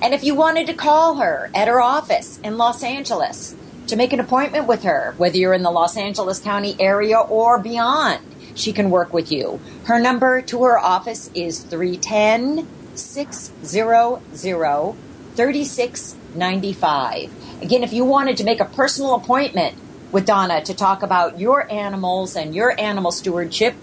[0.00, 3.54] And if you wanted to call her at her office in Los Angeles
[3.86, 7.58] to make an appointment with her, whether you're in the Los Angeles County area or
[7.58, 8.20] beyond,
[8.54, 9.60] she can work with you.
[9.84, 14.96] Her number to her office is 310 600
[15.36, 17.62] 3695.
[17.62, 19.76] Again, if you wanted to make a personal appointment
[20.12, 23.74] with Dana to talk about your animals and your animal stewardship,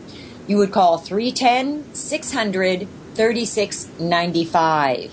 [0.47, 5.11] you would call 310 600 3695.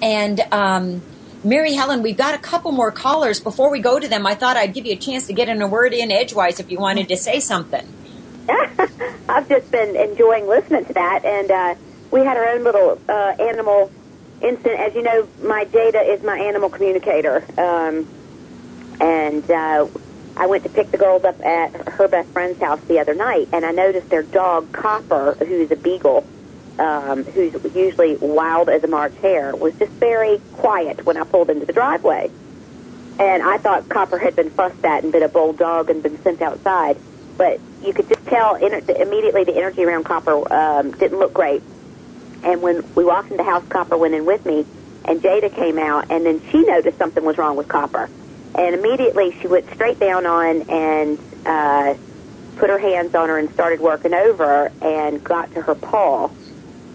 [0.00, 1.02] And um,
[1.42, 3.40] Mary Helen, we've got a couple more callers.
[3.40, 5.60] Before we go to them, I thought I'd give you a chance to get in
[5.60, 7.86] a word in edgewise if you wanted to say something.
[9.28, 11.74] I've just been enjoying listening to that, and uh,
[12.10, 13.90] we had our own little uh, animal
[14.42, 14.80] incident.
[14.80, 18.06] As you know, my Jada is my animal communicator, um,
[19.00, 19.86] and uh,
[20.36, 23.48] I went to pick the girls up at her best friend's house the other night,
[23.52, 26.26] and I noticed their dog Copper, who's a beagle,
[26.78, 31.50] um, who's usually wild as a March hare, was just very quiet when I pulled
[31.50, 32.30] into the driveway.
[33.18, 36.20] And I thought Copper had been fussed at and been a bold dog and been
[36.22, 36.98] sent outside.
[37.36, 41.62] But you could just tell immediately the energy around Copper um, didn't look great.
[42.42, 44.66] And when we walked into the house, Copper went in with me,
[45.04, 48.08] and Jada came out, and then she noticed something was wrong with Copper.
[48.54, 51.94] And immediately she went straight down on and uh,
[52.56, 56.30] put her hands on her and started working over and got to her paw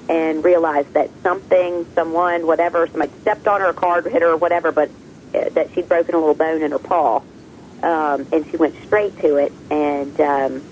[0.08, 4.72] and realized that something, someone, whatever, somebody stepped on her, a car hit her, whatever,
[4.72, 4.90] but
[5.36, 7.22] uh, that she'd broken a little bone in her paw,
[7.84, 10.64] um, and she went straight to it and um,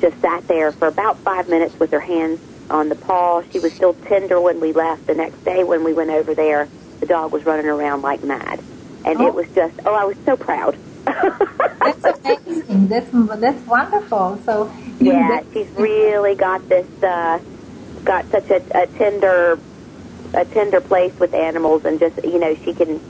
[0.00, 3.42] just sat there for about five minutes with her hands on the paw.
[3.52, 5.06] She was still tender when we left.
[5.06, 6.68] The next day when we went over there,
[7.00, 8.60] the dog was running around like mad,
[9.04, 10.76] and it was just oh, I was so proud.
[11.04, 12.88] That's amazing.
[12.88, 14.40] That's that's wonderful.
[14.44, 14.70] So
[15.00, 17.38] Yeah, she's really got this, uh,
[18.04, 19.58] got such a, a tender,
[20.34, 23.00] a tender place with animals, and just you know she can,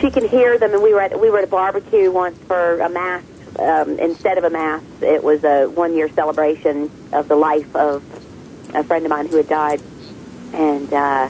[0.00, 0.72] she can hear them.
[0.74, 3.24] And we were at we were at a barbecue once for a mass.
[3.58, 8.02] Um, instead of a mass, it was a one year celebration of the life of
[8.74, 9.80] a friend of mine who had died,
[10.52, 11.28] and uh,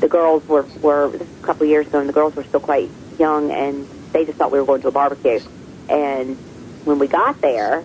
[0.00, 2.44] the girls were were this was a couple of years ago, and the girls were
[2.44, 2.88] still quite
[3.18, 5.40] young, and they just thought we were going to a barbecue.
[5.88, 6.36] And
[6.84, 7.84] when we got there,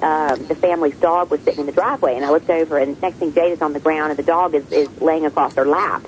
[0.00, 3.16] um, the family's dog was sitting in the driveway, and I looked over, and next
[3.16, 6.06] thing Jada's on the ground, and the dog is, is laying across her lap,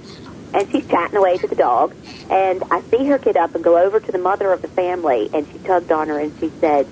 [0.55, 1.95] and she's chatting away to the dog,
[2.31, 5.31] and I see her get up and go over to the mother of the family,
[5.33, 6.87] and she tugged on her, and she said,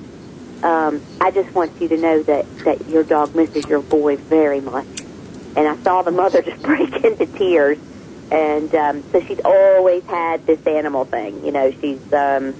[0.62, 4.61] um, "I just want you to know that that your dog misses your boy very
[4.61, 4.86] much."
[5.56, 7.78] And I saw the mother just break into tears,
[8.30, 11.44] and um, so she's always had this animal thing.
[11.44, 12.54] You know, she's um,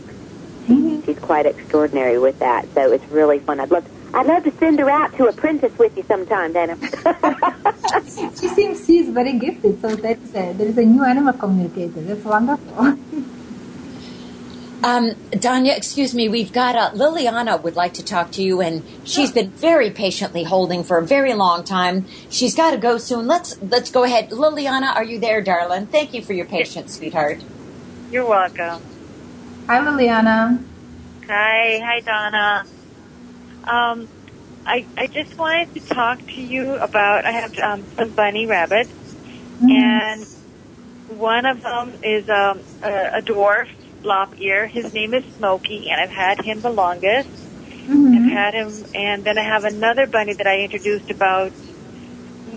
[1.05, 2.67] she's quite extraordinary with that.
[2.75, 3.61] So it's really fun.
[3.61, 3.87] I'd love
[4.19, 6.77] I'd love to send her out to apprentice with you sometime, Dana.
[8.37, 9.81] she seems she's very gifted.
[9.81, 12.01] So that's a, there is a new animal communicator.
[12.01, 12.99] That's wonderful.
[14.83, 18.83] Um, Danya, excuse me, we've got uh, Liliana would like to talk to you, and
[19.05, 22.07] she's been very patiently holding for a very long time.
[22.29, 23.29] She's got to go soon.
[23.29, 24.31] Let's let's go ahead.
[24.31, 25.87] Liliana, are you there, darling?
[25.87, 27.41] Thank you for your patience, sweetheart.
[28.11, 28.83] You're welcome.
[29.69, 30.61] Hi, Liliana.
[31.29, 32.65] Hi, hi, Dana.
[33.69, 34.09] Um,
[34.67, 37.25] I I just wanted to talk to you about.
[37.25, 38.91] I have um, some bunny rabbits,
[39.61, 40.25] and
[41.09, 43.69] one of them is um, a, a dwarf
[44.03, 44.67] lop ear.
[44.67, 47.29] His name is Smokey, and I've had him the longest.
[48.17, 51.53] I've had him, and then I have another bunny that I introduced about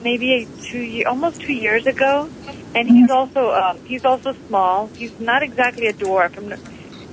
[0.03, 2.29] maybe a two year, almost two years ago,
[2.75, 4.87] and he's also um, he's also small.
[4.87, 6.35] He's not exactly a dwarf,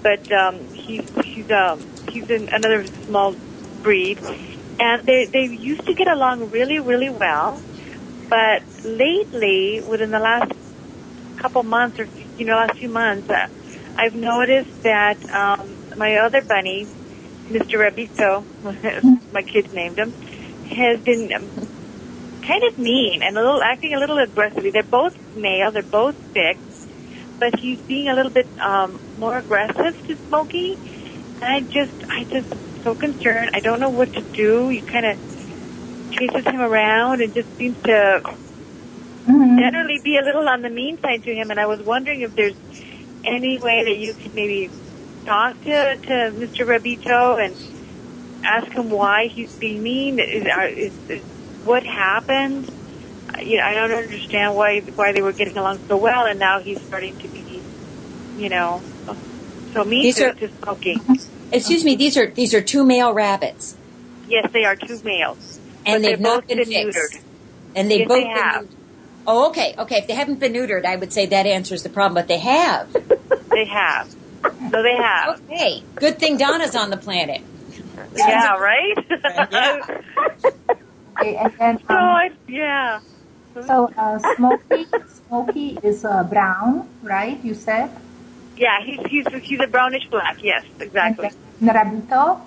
[0.02, 1.80] but um, he's he's um,
[2.10, 3.34] he's in another small
[3.82, 4.18] breed,
[4.80, 7.60] and they they used to get along really really well,
[8.28, 10.52] but lately, within the last
[11.38, 13.48] couple months or you know last few months, uh,
[13.96, 16.86] I've noticed that um, my other bunny,
[17.48, 17.78] Mr.
[17.78, 18.44] Rabito,
[19.32, 20.12] my kids named him,
[20.70, 21.48] has been um,
[22.48, 24.70] kind of mean and a little acting a little aggressively.
[24.70, 26.56] They're both male, they're both big,
[27.38, 30.78] but he's being a little bit um, more aggressive to Smokey.
[31.40, 32.52] And I just, I just
[32.82, 33.50] so concerned.
[33.54, 34.68] I don't know what to do.
[34.68, 35.18] He kind of
[36.12, 39.58] chases him around and just seems to mm-hmm.
[39.58, 41.50] generally be a little on the mean side to him.
[41.50, 42.56] And I was wondering if there's
[43.24, 44.70] any way that you could maybe
[45.24, 46.66] talk to to Mr.
[46.66, 47.54] Rabito and
[48.44, 50.18] ask him why he's being mean.
[50.18, 51.22] Is, is, is
[51.64, 52.72] what happened?
[53.40, 56.60] You know, I don't understand why why they were getting along so well, and now
[56.60, 57.60] he's starting to be,
[58.36, 58.82] you know,
[59.72, 60.96] so mean These to, are- to Smokey.
[60.96, 61.37] Mm-hmm.
[61.52, 63.76] Excuse me, these are these are two male rabbits,
[64.28, 67.20] Yes, they are two males, and but they've they've both not been, been neutered.
[67.74, 68.64] And they've Yes, both they been have.
[68.64, 68.74] neutered.
[69.26, 69.96] Oh, okay, okay.
[69.98, 72.14] If they haven't been neutered, I would say that answers the problem.
[72.14, 72.94] But they have.
[73.50, 74.08] They have.
[74.70, 75.40] So they have.
[75.40, 75.82] Okay.
[75.96, 77.40] Good thing Dana's on the planet.
[78.14, 78.94] Yeah, right.
[81.18, 83.00] Okay, and then, so um, I, yeah.
[83.66, 84.86] so uh, Smokey,
[85.26, 87.42] Smokey is uh, brown, right?
[87.42, 87.90] You said.
[88.58, 90.42] Yeah, he's he's he's a brownish black.
[90.42, 91.30] Yes, exactly.
[91.60, 92.40] And Rabito,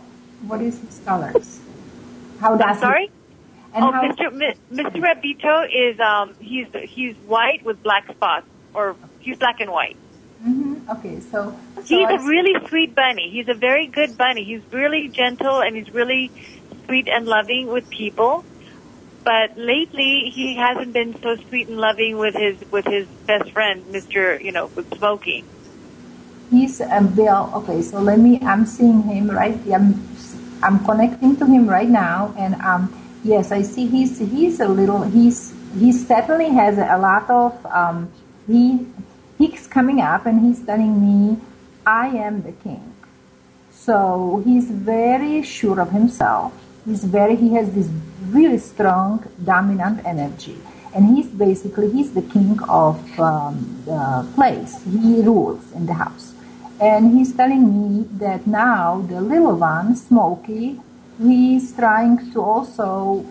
[0.47, 1.61] what is his colors?
[2.39, 3.05] How does I'm sorry.
[3.05, 3.11] He,
[3.73, 4.33] and oh, how, Mr.
[4.33, 4.99] Mi- Mr.
[5.01, 9.95] Rabito is um he's he's white with black spots, or he's black and white.
[10.45, 10.89] Mm-hmm.
[10.89, 13.29] Okay, so, so He's I a really sweet bunny.
[13.29, 14.43] He's a very good bunny.
[14.43, 16.31] He's really gentle and he's really
[16.85, 18.43] sweet and loving with people.
[19.23, 23.85] But lately, he hasn't been so sweet and loving with his with his best friend,
[23.91, 24.41] Mr.
[24.43, 25.45] You know, with.
[26.51, 27.49] He's a Bill.
[27.63, 28.37] Okay, so let me.
[28.43, 29.55] I'm seeing him right.
[29.71, 29.95] I'm
[30.61, 32.91] I'm connecting to him right now, and um,
[33.23, 33.87] yes, I see.
[33.87, 35.01] He's he's a little.
[35.03, 38.11] He's he certainly has a lot of um.
[38.47, 38.85] He
[39.37, 41.39] he's coming up, and he's telling me,
[41.87, 42.83] "I am the king."
[43.71, 46.51] So he's very sure of himself.
[46.83, 47.37] He's very.
[47.37, 47.87] He has this
[48.27, 50.59] really strong dominant energy,
[50.93, 54.83] and he's basically he's the king of um, the place.
[54.83, 56.30] He rules in the house.
[56.81, 60.81] And he's telling me that now the little one, Smokey,
[61.21, 63.23] he's trying to also,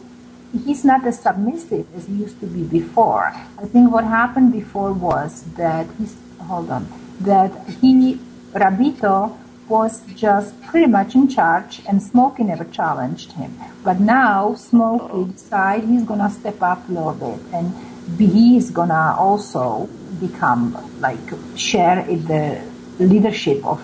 [0.65, 3.33] he's not as submissive as he used to be before.
[3.59, 6.87] I think what happened before was that he's, hold on,
[7.23, 8.21] that he,
[8.53, 9.37] Rabito,
[9.69, 13.59] was just pretty much in charge and Smokey never challenged him.
[13.83, 17.75] But now Smokey decided he's gonna step up a little bit and
[18.17, 19.89] be, he's gonna also
[20.21, 21.19] become like
[21.57, 22.70] share the
[23.01, 23.81] leadership of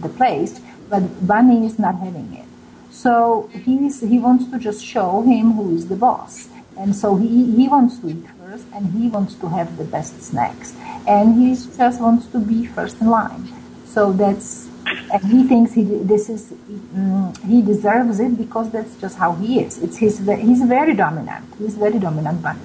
[0.00, 2.46] the place, but Bunny is not having it.
[2.90, 6.48] So he's, he wants to just show him who is the boss.
[6.76, 10.22] And so he, he wants to eat first and he wants to have the best
[10.22, 10.74] snacks.
[11.06, 13.48] And he just wants to be first in line.
[13.84, 14.68] So that's,
[15.12, 19.60] and he thinks he, this is, mm, he deserves it because that's just how he
[19.60, 19.78] is.
[19.82, 21.44] It's his, he's very dominant.
[21.58, 22.60] He's very dominant bunny.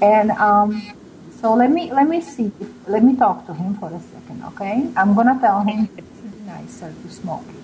[0.00, 0.92] And, um,
[1.40, 4.13] so let me, let me see, if, let me talk to him for a second,
[4.52, 4.88] okay?
[4.96, 7.54] I'm gonna tell him to be nicer to Smokey.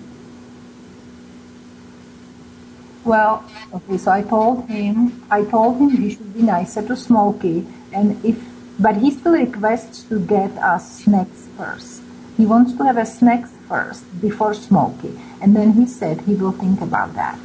[3.03, 3.43] Well,
[3.73, 8.23] okay, so I told him, I told him he should be nicer to Smokey, and
[8.23, 8.37] if,
[8.79, 12.03] but he still requests to get us snacks first.
[12.37, 16.51] He wants to have a snacks first before Smokey, and then he said he will
[16.51, 17.39] think about that.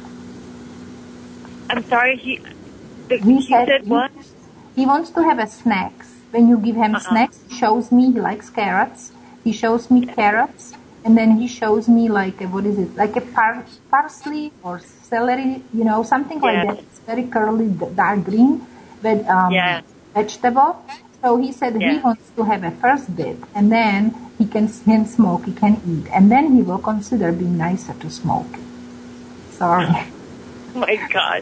[1.69, 2.39] I'm sorry, he,
[3.09, 4.11] the, He he said what?
[4.75, 6.16] He wants to have a snacks.
[6.37, 7.09] When you give him Uh-huh.
[7.09, 9.09] snacks, he shows me he likes carrots.
[9.43, 10.73] He shows me carrots,
[11.03, 12.95] and then he shows me like a, what is it?
[12.95, 14.77] Like a par- parsley or
[15.09, 16.65] celery, you know, something like Yes.
[16.67, 16.77] that.
[16.85, 18.61] It's very curly, dark green,
[19.01, 19.49] but um,
[20.13, 20.77] vegetable.
[21.23, 25.07] So he said he wants to have a first bit, and then he can then
[25.09, 25.45] smoke.
[25.49, 28.53] He can eat, and then he will consider being nicer to smoke.
[29.57, 29.89] Sorry.
[30.75, 31.41] Oh my God.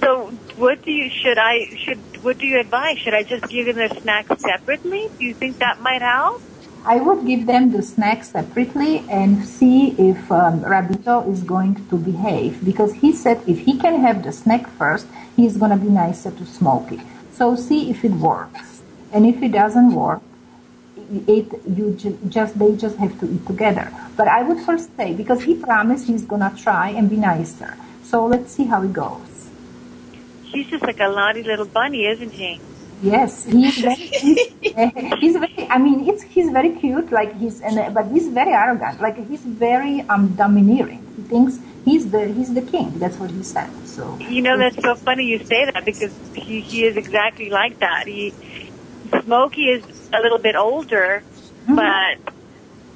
[0.00, 2.98] So what do you, should I, should, what do you advise?
[2.98, 5.08] Should I just give them the snacks separately?
[5.18, 6.42] Do you think that might help?
[6.84, 11.96] I would give them the snacks separately and see if um, Rabito is going to
[11.96, 15.90] behave because he said if he can have the snack first, he's going to be
[15.90, 17.02] nicer to Smokey.
[17.32, 18.82] So see if it works,
[19.12, 20.22] and if it doesn't work,
[21.26, 23.92] it you ju- just they just have to eat together.
[24.16, 27.76] But I would first say because he promised he's going to try and be nicer.
[28.02, 29.37] So let's see how it goes.
[30.52, 32.60] He's just like a naughty little bunny, isn't he?
[33.02, 34.38] Yes, he's very, he's,
[35.20, 35.68] he's very.
[35.70, 37.12] I mean, it's he's very cute.
[37.12, 39.00] Like he's, and but he's very arrogant.
[39.00, 41.06] Like he's very um domineering.
[41.16, 42.98] He thinks he's the he's the king.
[42.98, 43.70] That's what he said.
[43.86, 47.78] So You know, that's so funny you say that because he, he is exactly like
[47.80, 48.06] that.
[48.06, 48.32] He,
[49.24, 51.22] Smokey is a little bit older,
[51.68, 52.18] but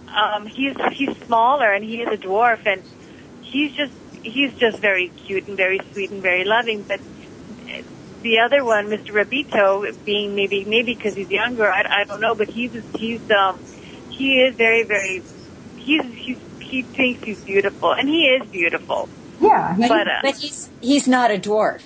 [0.09, 2.83] um, he's he's smaller and he is a dwarf and
[3.41, 3.93] he's just
[4.23, 6.83] he's just very cute and very sweet and very loving.
[6.83, 7.01] But
[8.23, 9.11] the other one, Mr.
[9.13, 13.59] Rabito, being maybe maybe because he's younger, I, I don't know, but he's he's um
[14.11, 15.23] he is very very
[15.77, 19.09] he's he's he thinks he's beautiful and he is beautiful.
[19.41, 21.83] yeah, But, But, uh, but he's he's not a dwarf,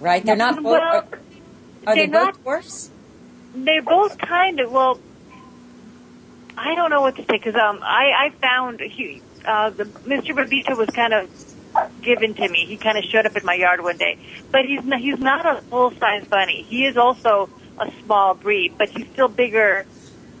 [0.00, 0.24] right?
[0.24, 0.64] They're not both.
[0.64, 1.06] Well, Are,
[1.86, 2.90] are they they're both not- dwarfs?
[3.54, 4.98] They're both kind of well.
[6.58, 10.34] I don't know what to say because um, I I found he uh, the Mr.
[10.34, 11.28] Rabito was kind of
[12.02, 12.64] given to me.
[12.66, 14.18] He kind of showed up in my yard one day,
[14.50, 16.62] but he's not, he's not a full size bunny.
[16.62, 17.48] He is also
[17.78, 19.84] a small breed, but he's still bigger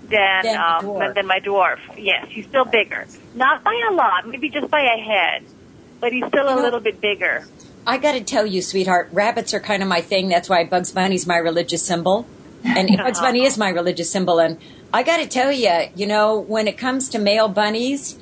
[0.08, 1.78] than Than um, than, than my dwarf.
[1.96, 5.42] Yes, he's still bigger, not by a lot, maybe just by a head,
[6.00, 7.46] but he's still a know- little bit bigger.
[7.88, 10.28] I got to tell you, sweetheart, rabbits are kind of my thing.
[10.28, 12.26] That's why Bugs Bunny's my religious symbol.
[12.64, 14.40] And Bugs Bunny is my religious symbol.
[14.40, 14.58] And
[14.92, 18.18] I got to tell you, you know, when it comes to male bunnies,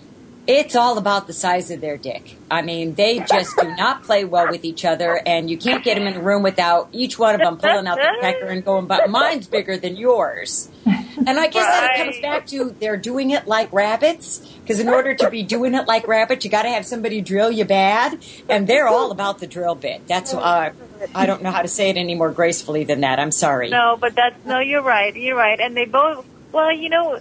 [0.46, 2.36] it's all about the size of their dick.
[2.50, 5.96] I mean, they just do not play well with each other, and you can't get
[5.96, 8.86] them in a room without each one of them pulling out the pecker and going,
[8.86, 10.68] but mine's bigger than yours.
[10.86, 14.88] And I guess that it comes back to they're doing it like rabbits, because in
[14.88, 18.22] order to be doing it like rabbits, you got to have somebody drill you bad,
[18.48, 20.06] and they're all about the drill bit.
[20.06, 20.72] That's uh,
[21.14, 23.18] I don't know how to say it any more gracefully than that.
[23.18, 23.70] I'm sorry.
[23.70, 24.58] No, but that's no.
[24.58, 25.14] You're right.
[25.14, 25.58] You're right.
[25.58, 26.26] And they both.
[26.52, 27.18] Well, you know,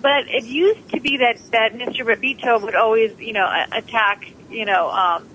[0.00, 2.04] but it used to be that that Mr.
[2.04, 5.28] Rabito would always, you know, attack, you know, um,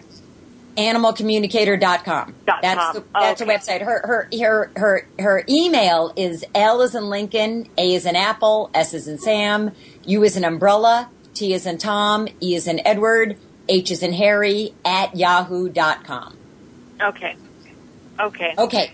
[0.77, 2.35] Animalcommunicator.com.
[2.45, 2.93] Dot That's com.
[2.95, 3.53] the, that's Okay.
[3.53, 3.81] a website.
[3.81, 8.69] Her her her her her email is L as in Lincoln, A as in Apple,
[8.73, 9.71] S as in Sam,
[10.05, 14.13] U as in umbrella, T as in Tom, E as in Edward, H as in
[14.13, 16.37] Harry at yahoo.com.
[17.01, 17.35] Okay.
[18.19, 18.53] Okay.
[18.57, 18.91] Okay.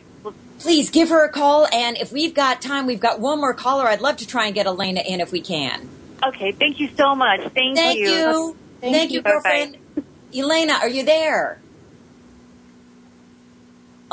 [0.60, 3.86] Please give her a call and if we've got time, we've got one more caller.
[3.86, 5.90] I'd love to try and get Elena in if we can.
[6.26, 6.54] Okay.
[6.54, 7.42] Thank you so much.
[7.54, 8.06] Thank, Thank you.
[8.10, 8.58] you.
[8.80, 9.32] Thank, you, Bye-bye.
[9.34, 9.78] girlfriend.
[10.34, 11.60] Elena, are you there?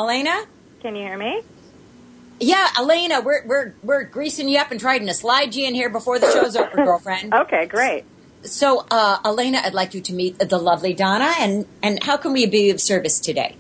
[0.01, 0.35] Elena?
[0.81, 1.43] Can you hear me?
[2.41, 5.91] Yeah, Elena, we're we're we're greasing you up and trying to slide you in here
[5.91, 7.35] before the show's over, girlfriend.
[7.35, 8.05] Okay, great.
[8.43, 12.33] So, uh, Elena, I'd like you to meet the lovely Dana, and and how can
[12.33, 13.57] we be of service today?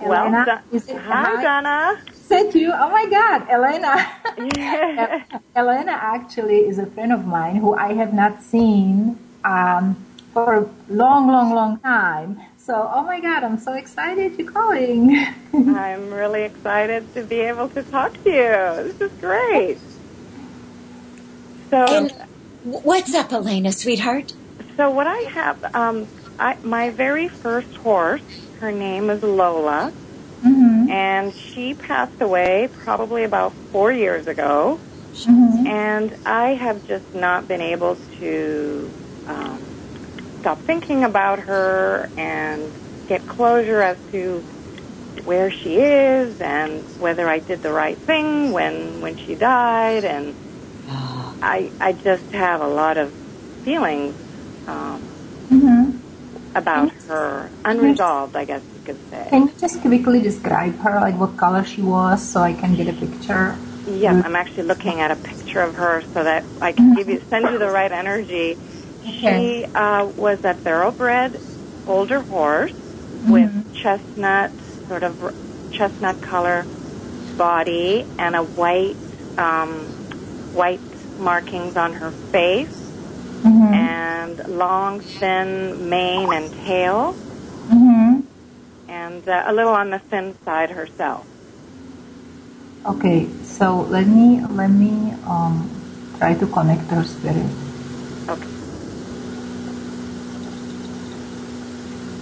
[0.00, 2.02] Well, Elena, Don- is hi, Dana.
[2.12, 5.24] Say to you, oh my God, Elena.
[5.54, 10.70] Elena actually is a friend of mine who I have not seen um, for a
[10.88, 12.40] long, long, long time.
[12.64, 15.16] So, oh my God, I'm so excited you're calling.
[15.52, 18.92] I'm really excited to be able to talk to you.
[18.92, 19.78] This is great.
[21.70, 22.12] So, And
[22.62, 24.32] what's up, Elena, sweetheart?
[24.76, 26.06] so what I have, um,
[26.38, 28.22] I, my very first horse,
[28.60, 29.92] her name is Lola,
[30.44, 30.90] Mm-hmm.
[30.90, 34.80] and she passed away probably about four years ago.
[35.14, 35.66] Mm-hmm.
[35.68, 38.90] And I have just not been able to
[40.42, 42.72] stop thinking about her and
[43.08, 44.42] get closure as to
[45.24, 50.04] where she is and whether I did the right thing when when she died.
[50.04, 50.34] And
[50.88, 53.12] I I just have a lot of
[53.64, 54.16] feelings
[54.66, 55.00] um,
[55.50, 55.98] Mm-hmm.
[56.56, 59.28] about her, unresolved, I guess you could say.
[59.30, 62.88] Can you just quickly describe her, like what color she was, so I can get
[62.88, 63.56] a picture?
[63.86, 67.20] Yeah, I'm actually looking at a picture of her so that I can give you
[67.30, 68.56] send you the right energy.
[69.04, 71.40] She uh, was a thoroughbred
[71.86, 72.72] older horse
[73.24, 73.50] with
[73.82, 74.52] chestnut,
[74.88, 75.16] sort of
[75.72, 76.66] chestnut color
[77.36, 78.96] body and a white,
[79.38, 79.88] um,
[80.52, 80.80] white
[81.18, 82.68] markings on her face
[83.42, 83.74] Mm-hmm.
[83.74, 87.16] and long, thin mane and tail,
[87.68, 88.20] Mm-hmm.
[88.88, 91.26] and uh, a little on the thin side herself.
[92.86, 95.68] Okay, so let me let me um,
[96.18, 97.46] try to connect her spirit.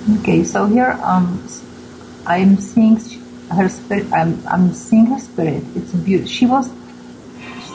[0.08, 1.46] Okay, so here um,
[2.26, 2.98] I'm seeing
[3.50, 4.10] her spirit.
[4.12, 5.62] I'm I'm seeing her spirit.
[5.76, 6.30] It's beautiful.
[6.30, 6.70] She was.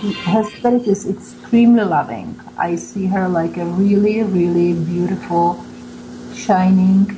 [0.01, 2.39] She, her spirit is extremely loving.
[2.57, 5.63] I see her like a really, really beautiful,
[6.33, 7.15] shining.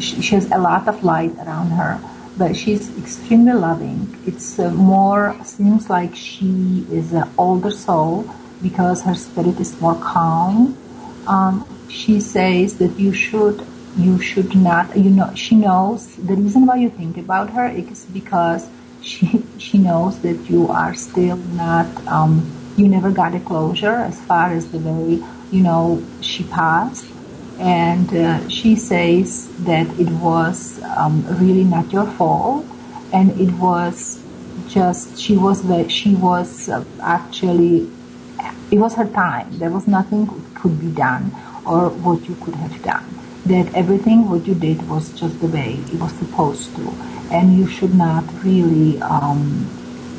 [0.00, 2.00] She, she has a lot of light around her,
[2.36, 4.16] but she's extremely loving.
[4.26, 8.28] It's uh, more seems like she is an older soul
[8.60, 10.76] because her spirit is more calm.
[11.28, 13.66] Um, she says that you should
[13.96, 18.04] you should not you know she knows the reason why you think about her is
[18.06, 18.68] because
[19.00, 24.20] she she knows that you are still not um, you never got a closure as
[24.26, 25.20] far as the way
[25.50, 27.06] you know she passed.
[27.58, 32.68] And uh, she says that it was um, really not your fault.
[33.12, 34.22] And it was
[34.68, 37.90] just she was she was uh, actually
[38.70, 39.58] it was her time.
[39.58, 41.32] There was nothing could be done
[41.68, 43.04] or what you could have done.
[43.46, 46.88] That everything what you did was just the way it was supposed to.
[47.30, 49.68] And you should not really um,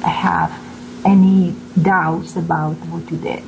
[0.03, 0.53] have
[1.05, 3.43] any doubts about what you did.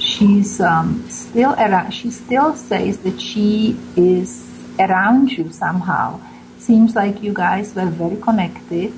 [0.00, 4.48] She's um, still around she still says that she is
[4.78, 6.20] around you somehow.
[6.58, 8.92] Seems like you guys were very connected.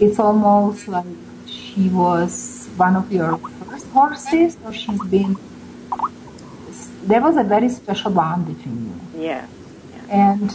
[0.00, 1.06] It's almost like
[1.46, 5.36] she was one of your first horses or she's been
[7.02, 8.84] there was a very special bond between
[9.14, 9.46] you Yeah.
[10.10, 10.54] and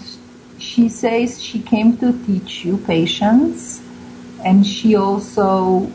[0.58, 3.82] she says she came to teach you patience
[4.44, 5.92] and she also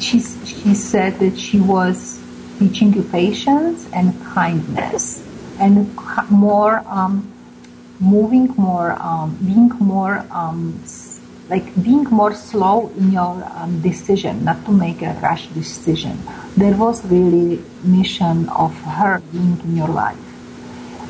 [0.00, 2.20] she, she said that she was
[2.58, 5.24] teaching you patience and kindness
[5.58, 5.96] and
[6.30, 7.32] more um,
[7.98, 10.80] moving more um, being more um,
[11.48, 16.18] like being more slow in your um, decision not to make a rash decision
[16.56, 20.18] there was really mission of her being in your life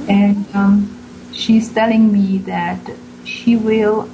[0.08, 0.96] and um,
[1.32, 2.80] she's telling me that
[3.24, 4.08] she will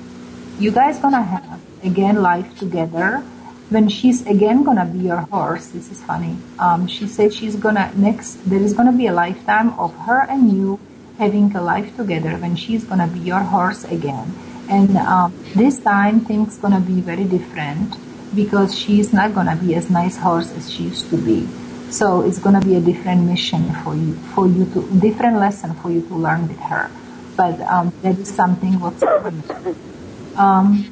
[0.58, 3.22] you guys gonna have again life together,
[3.70, 6.36] when she's again gonna be your horse, this is funny.
[6.58, 8.38] Um, she said she's gonna next.
[8.48, 10.78] There is gonna be a lifetime of her and you
[11.18, 14.34] having a life together when she's gonna be your horse again.
[14.68, 17.94] And um, this time things gonna be very different
[18.34, 21.46] because she's not gonna be as nice horse as she used to be.
[21.90, 25.90] So it's gonna be a different mission for you, for you to different lesson for
[25.90, 26.90] you to learn with her.
[27.36, 29.42] But um, that is something what's coming.
[30.36, 30.90] Um,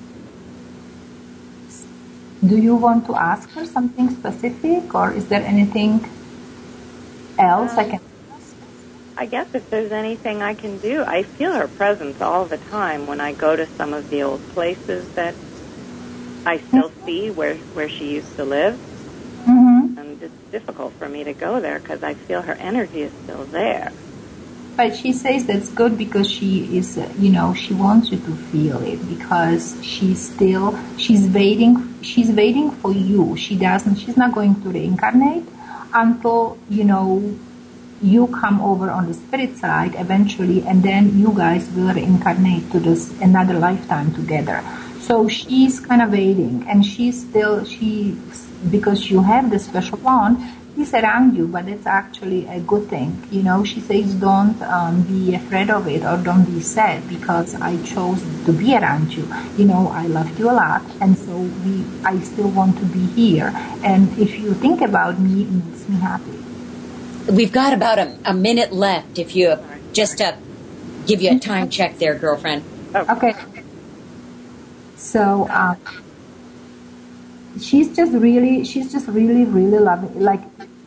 [2.46, 6.04] do you want to ask her something specific, or is there anything
[7.38, 8.00] else I can?
[9.16, 13.06] I guess if there's anything I can do, I feel her presence all the time
[13.06, 15.34] when I go to some of the old places that
[16.46, 18.78] I still see where where she used to live,
[19.46, 19.98] Mm-hmm.
[19.98, 23.44] and it's difficult for me to go there because I feel her energy is still
[23.46, 23.90] there.
[24.76, 28.34] But she says that's good because she is, uh, you know, she wants you to
[28.36, 33.36] feel it because she's still, she's waiting, she's waiting for you.
[33.36, 35.46] She doesn't, she's not going to reincarnate
[35.92, 37.36] until, you know,
[38.03, 42.80] you come over on the spirit side eventually and then you guys will reincarnate to
[42.80, 44.62] this another lifetime together.
[45.00, 48.16] So she's kind of waiting and she's still, she,
[48.70, 50.38] because you have this special bond,
[50.74, 53.22] he's around you, but it's actually a good thing.
[53.30, 57.55] You know, she says don't um, be afraid of it or don't be sad because
[57.55, 59.28] I chose to be around you.
[59.57, 63.07] You know, I loved you a lot, and so we, I still want to be
[63.07, 63.53] here.
[63.84, 66.41] And if you think about me, it makes me happy.
[67.30, 69.18] We've got about a, a minute left.
[69.18, 69.58] If you
[69.92, 70.36] just to
[71.06, 72.64] give you a time check there, girlfriend.
[72.94, 73.34] Okay.
[74.96, 75.74] So uh,
[77.60, 80.20] she's just really, she's just really, really loving.
[80.20, 80.40] Like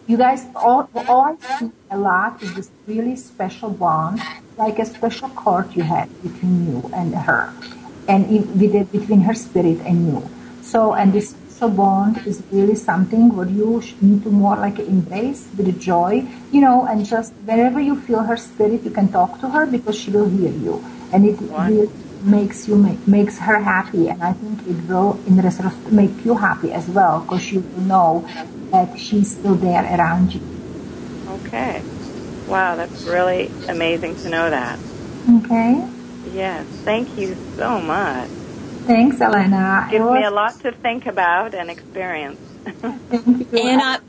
[0.07, 4.21] you guys, all, all I see a lot is this really special bond,
[4.57, 7.53] like a special cord you had between you and her,
[8.07, 10.29] and in, between her spirit and you.
[10.61, 15.47] So, and this special bond is really something what you need to more like embrace
[15.58, 19.47] with joy, you know, and just wherever you feel her spirit, you can talk to
[19.49, 20.84] her because she will hear you,
[21.14, 21.89] and it really
[22.22, 26.36] makes you make, makes her happy, and I think it will in retrospect make you
[26.36, 28.28] happy as well because you will know
[28.72, 30.41] that she's still there around you.
[31.30, 31.82] Okay.
[32.49, 34.78] Wow, that's really amazing to know that.
[35.38, 35.88] Okay.
[36.34, 38.30] Yes, thank you so much.
[38.86, 39.88] Thanks, Elena.
[39.88, 42.39] It Gives me a lot to think about and experience.
[43.51, 43.99] Anna,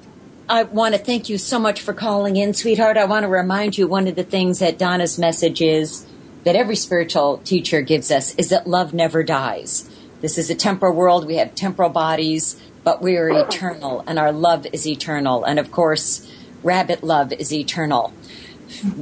[0.48, 2.96] I want to thank you so much for calling in, sweetheart.
[2.98, 6.06] I want to remind you one of the things that Dana's message is
[6.44, 9.90] that every spiritual teacher gives us is that love never dies.
[10.20, 11.26] This is a temporal world.
[11.26, 15.44] We have temporal bodies, but we are eternal, and our love is eternal.
[15.44, 16.30] And of course,
[16.62, 18.12] rabbit love is eternal.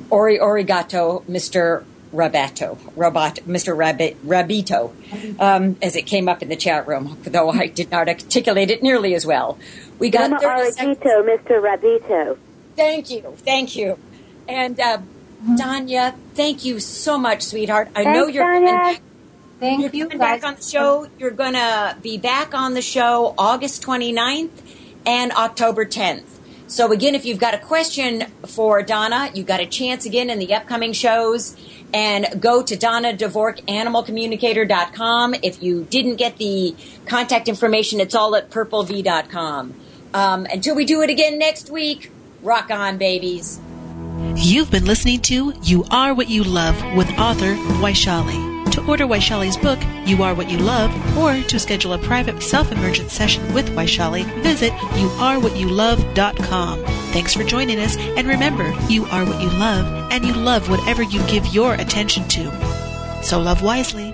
[0.08, 1.84] Ori Origato, Mr.
[2.14, 3.76] Rabato, Robot, Mr.
[3.76, 4.92] Rabbit, Rabito,
[5.40, 8.82] um, as it came up in the chat room, though I did not articulate it
[8.82, 9.58] nearly as well.
[9.98, 10.98] We got Mama 30 seconds.
[10.98, 11.60] Mr.
[11.60, 12.38] Rabito.
[12.76, 13.98] Thank you, thank you.
[14.48, 14.98] And uh,
[15.42, 17.88] Danya, thank you so much, sweetheart.
[17.94, 18.82] I know you're Danya.
[18.82, 19.00] coming,
[19.60, 20.40] Thank you're you, coming guys.
[20.40, 21.06] back on the show.
[21.18, 24.50] You're going to be back on the show August 29th
[25.06, 26.24] and October 10th.
[26.66, 30.38] So again, if you've got a question for Dana, you've got a chance again in
[30.38, 31.56] the upcoming shows.
[31.92, 35.34] And go to DanaDvorakAnimalCommunicator.com.
[35.44, 36.74] If you didn't get the
[37.06, 39.74] contact information, it's all at purplev.com.
[40.12, 42.10] Um, until we do it again next week,
[42.42, 43.60] rock on, babies.
[44.34, 48.53] You've been listening to You Are What You Love with author Vaishali.
[48.74, 53.08] To order Vaishali's book, You Are What You Love, or to schedule a private self-emergent
[53.08, 56.84] session with Waishali, visit youarewhatyouLove.com.
[57.12, 61.04] Thanks for joining us, and remember, you are what you love, and you love whatever
[61.04, 62.50] you give your attention to.
[63.22, 64.12] So love wisely.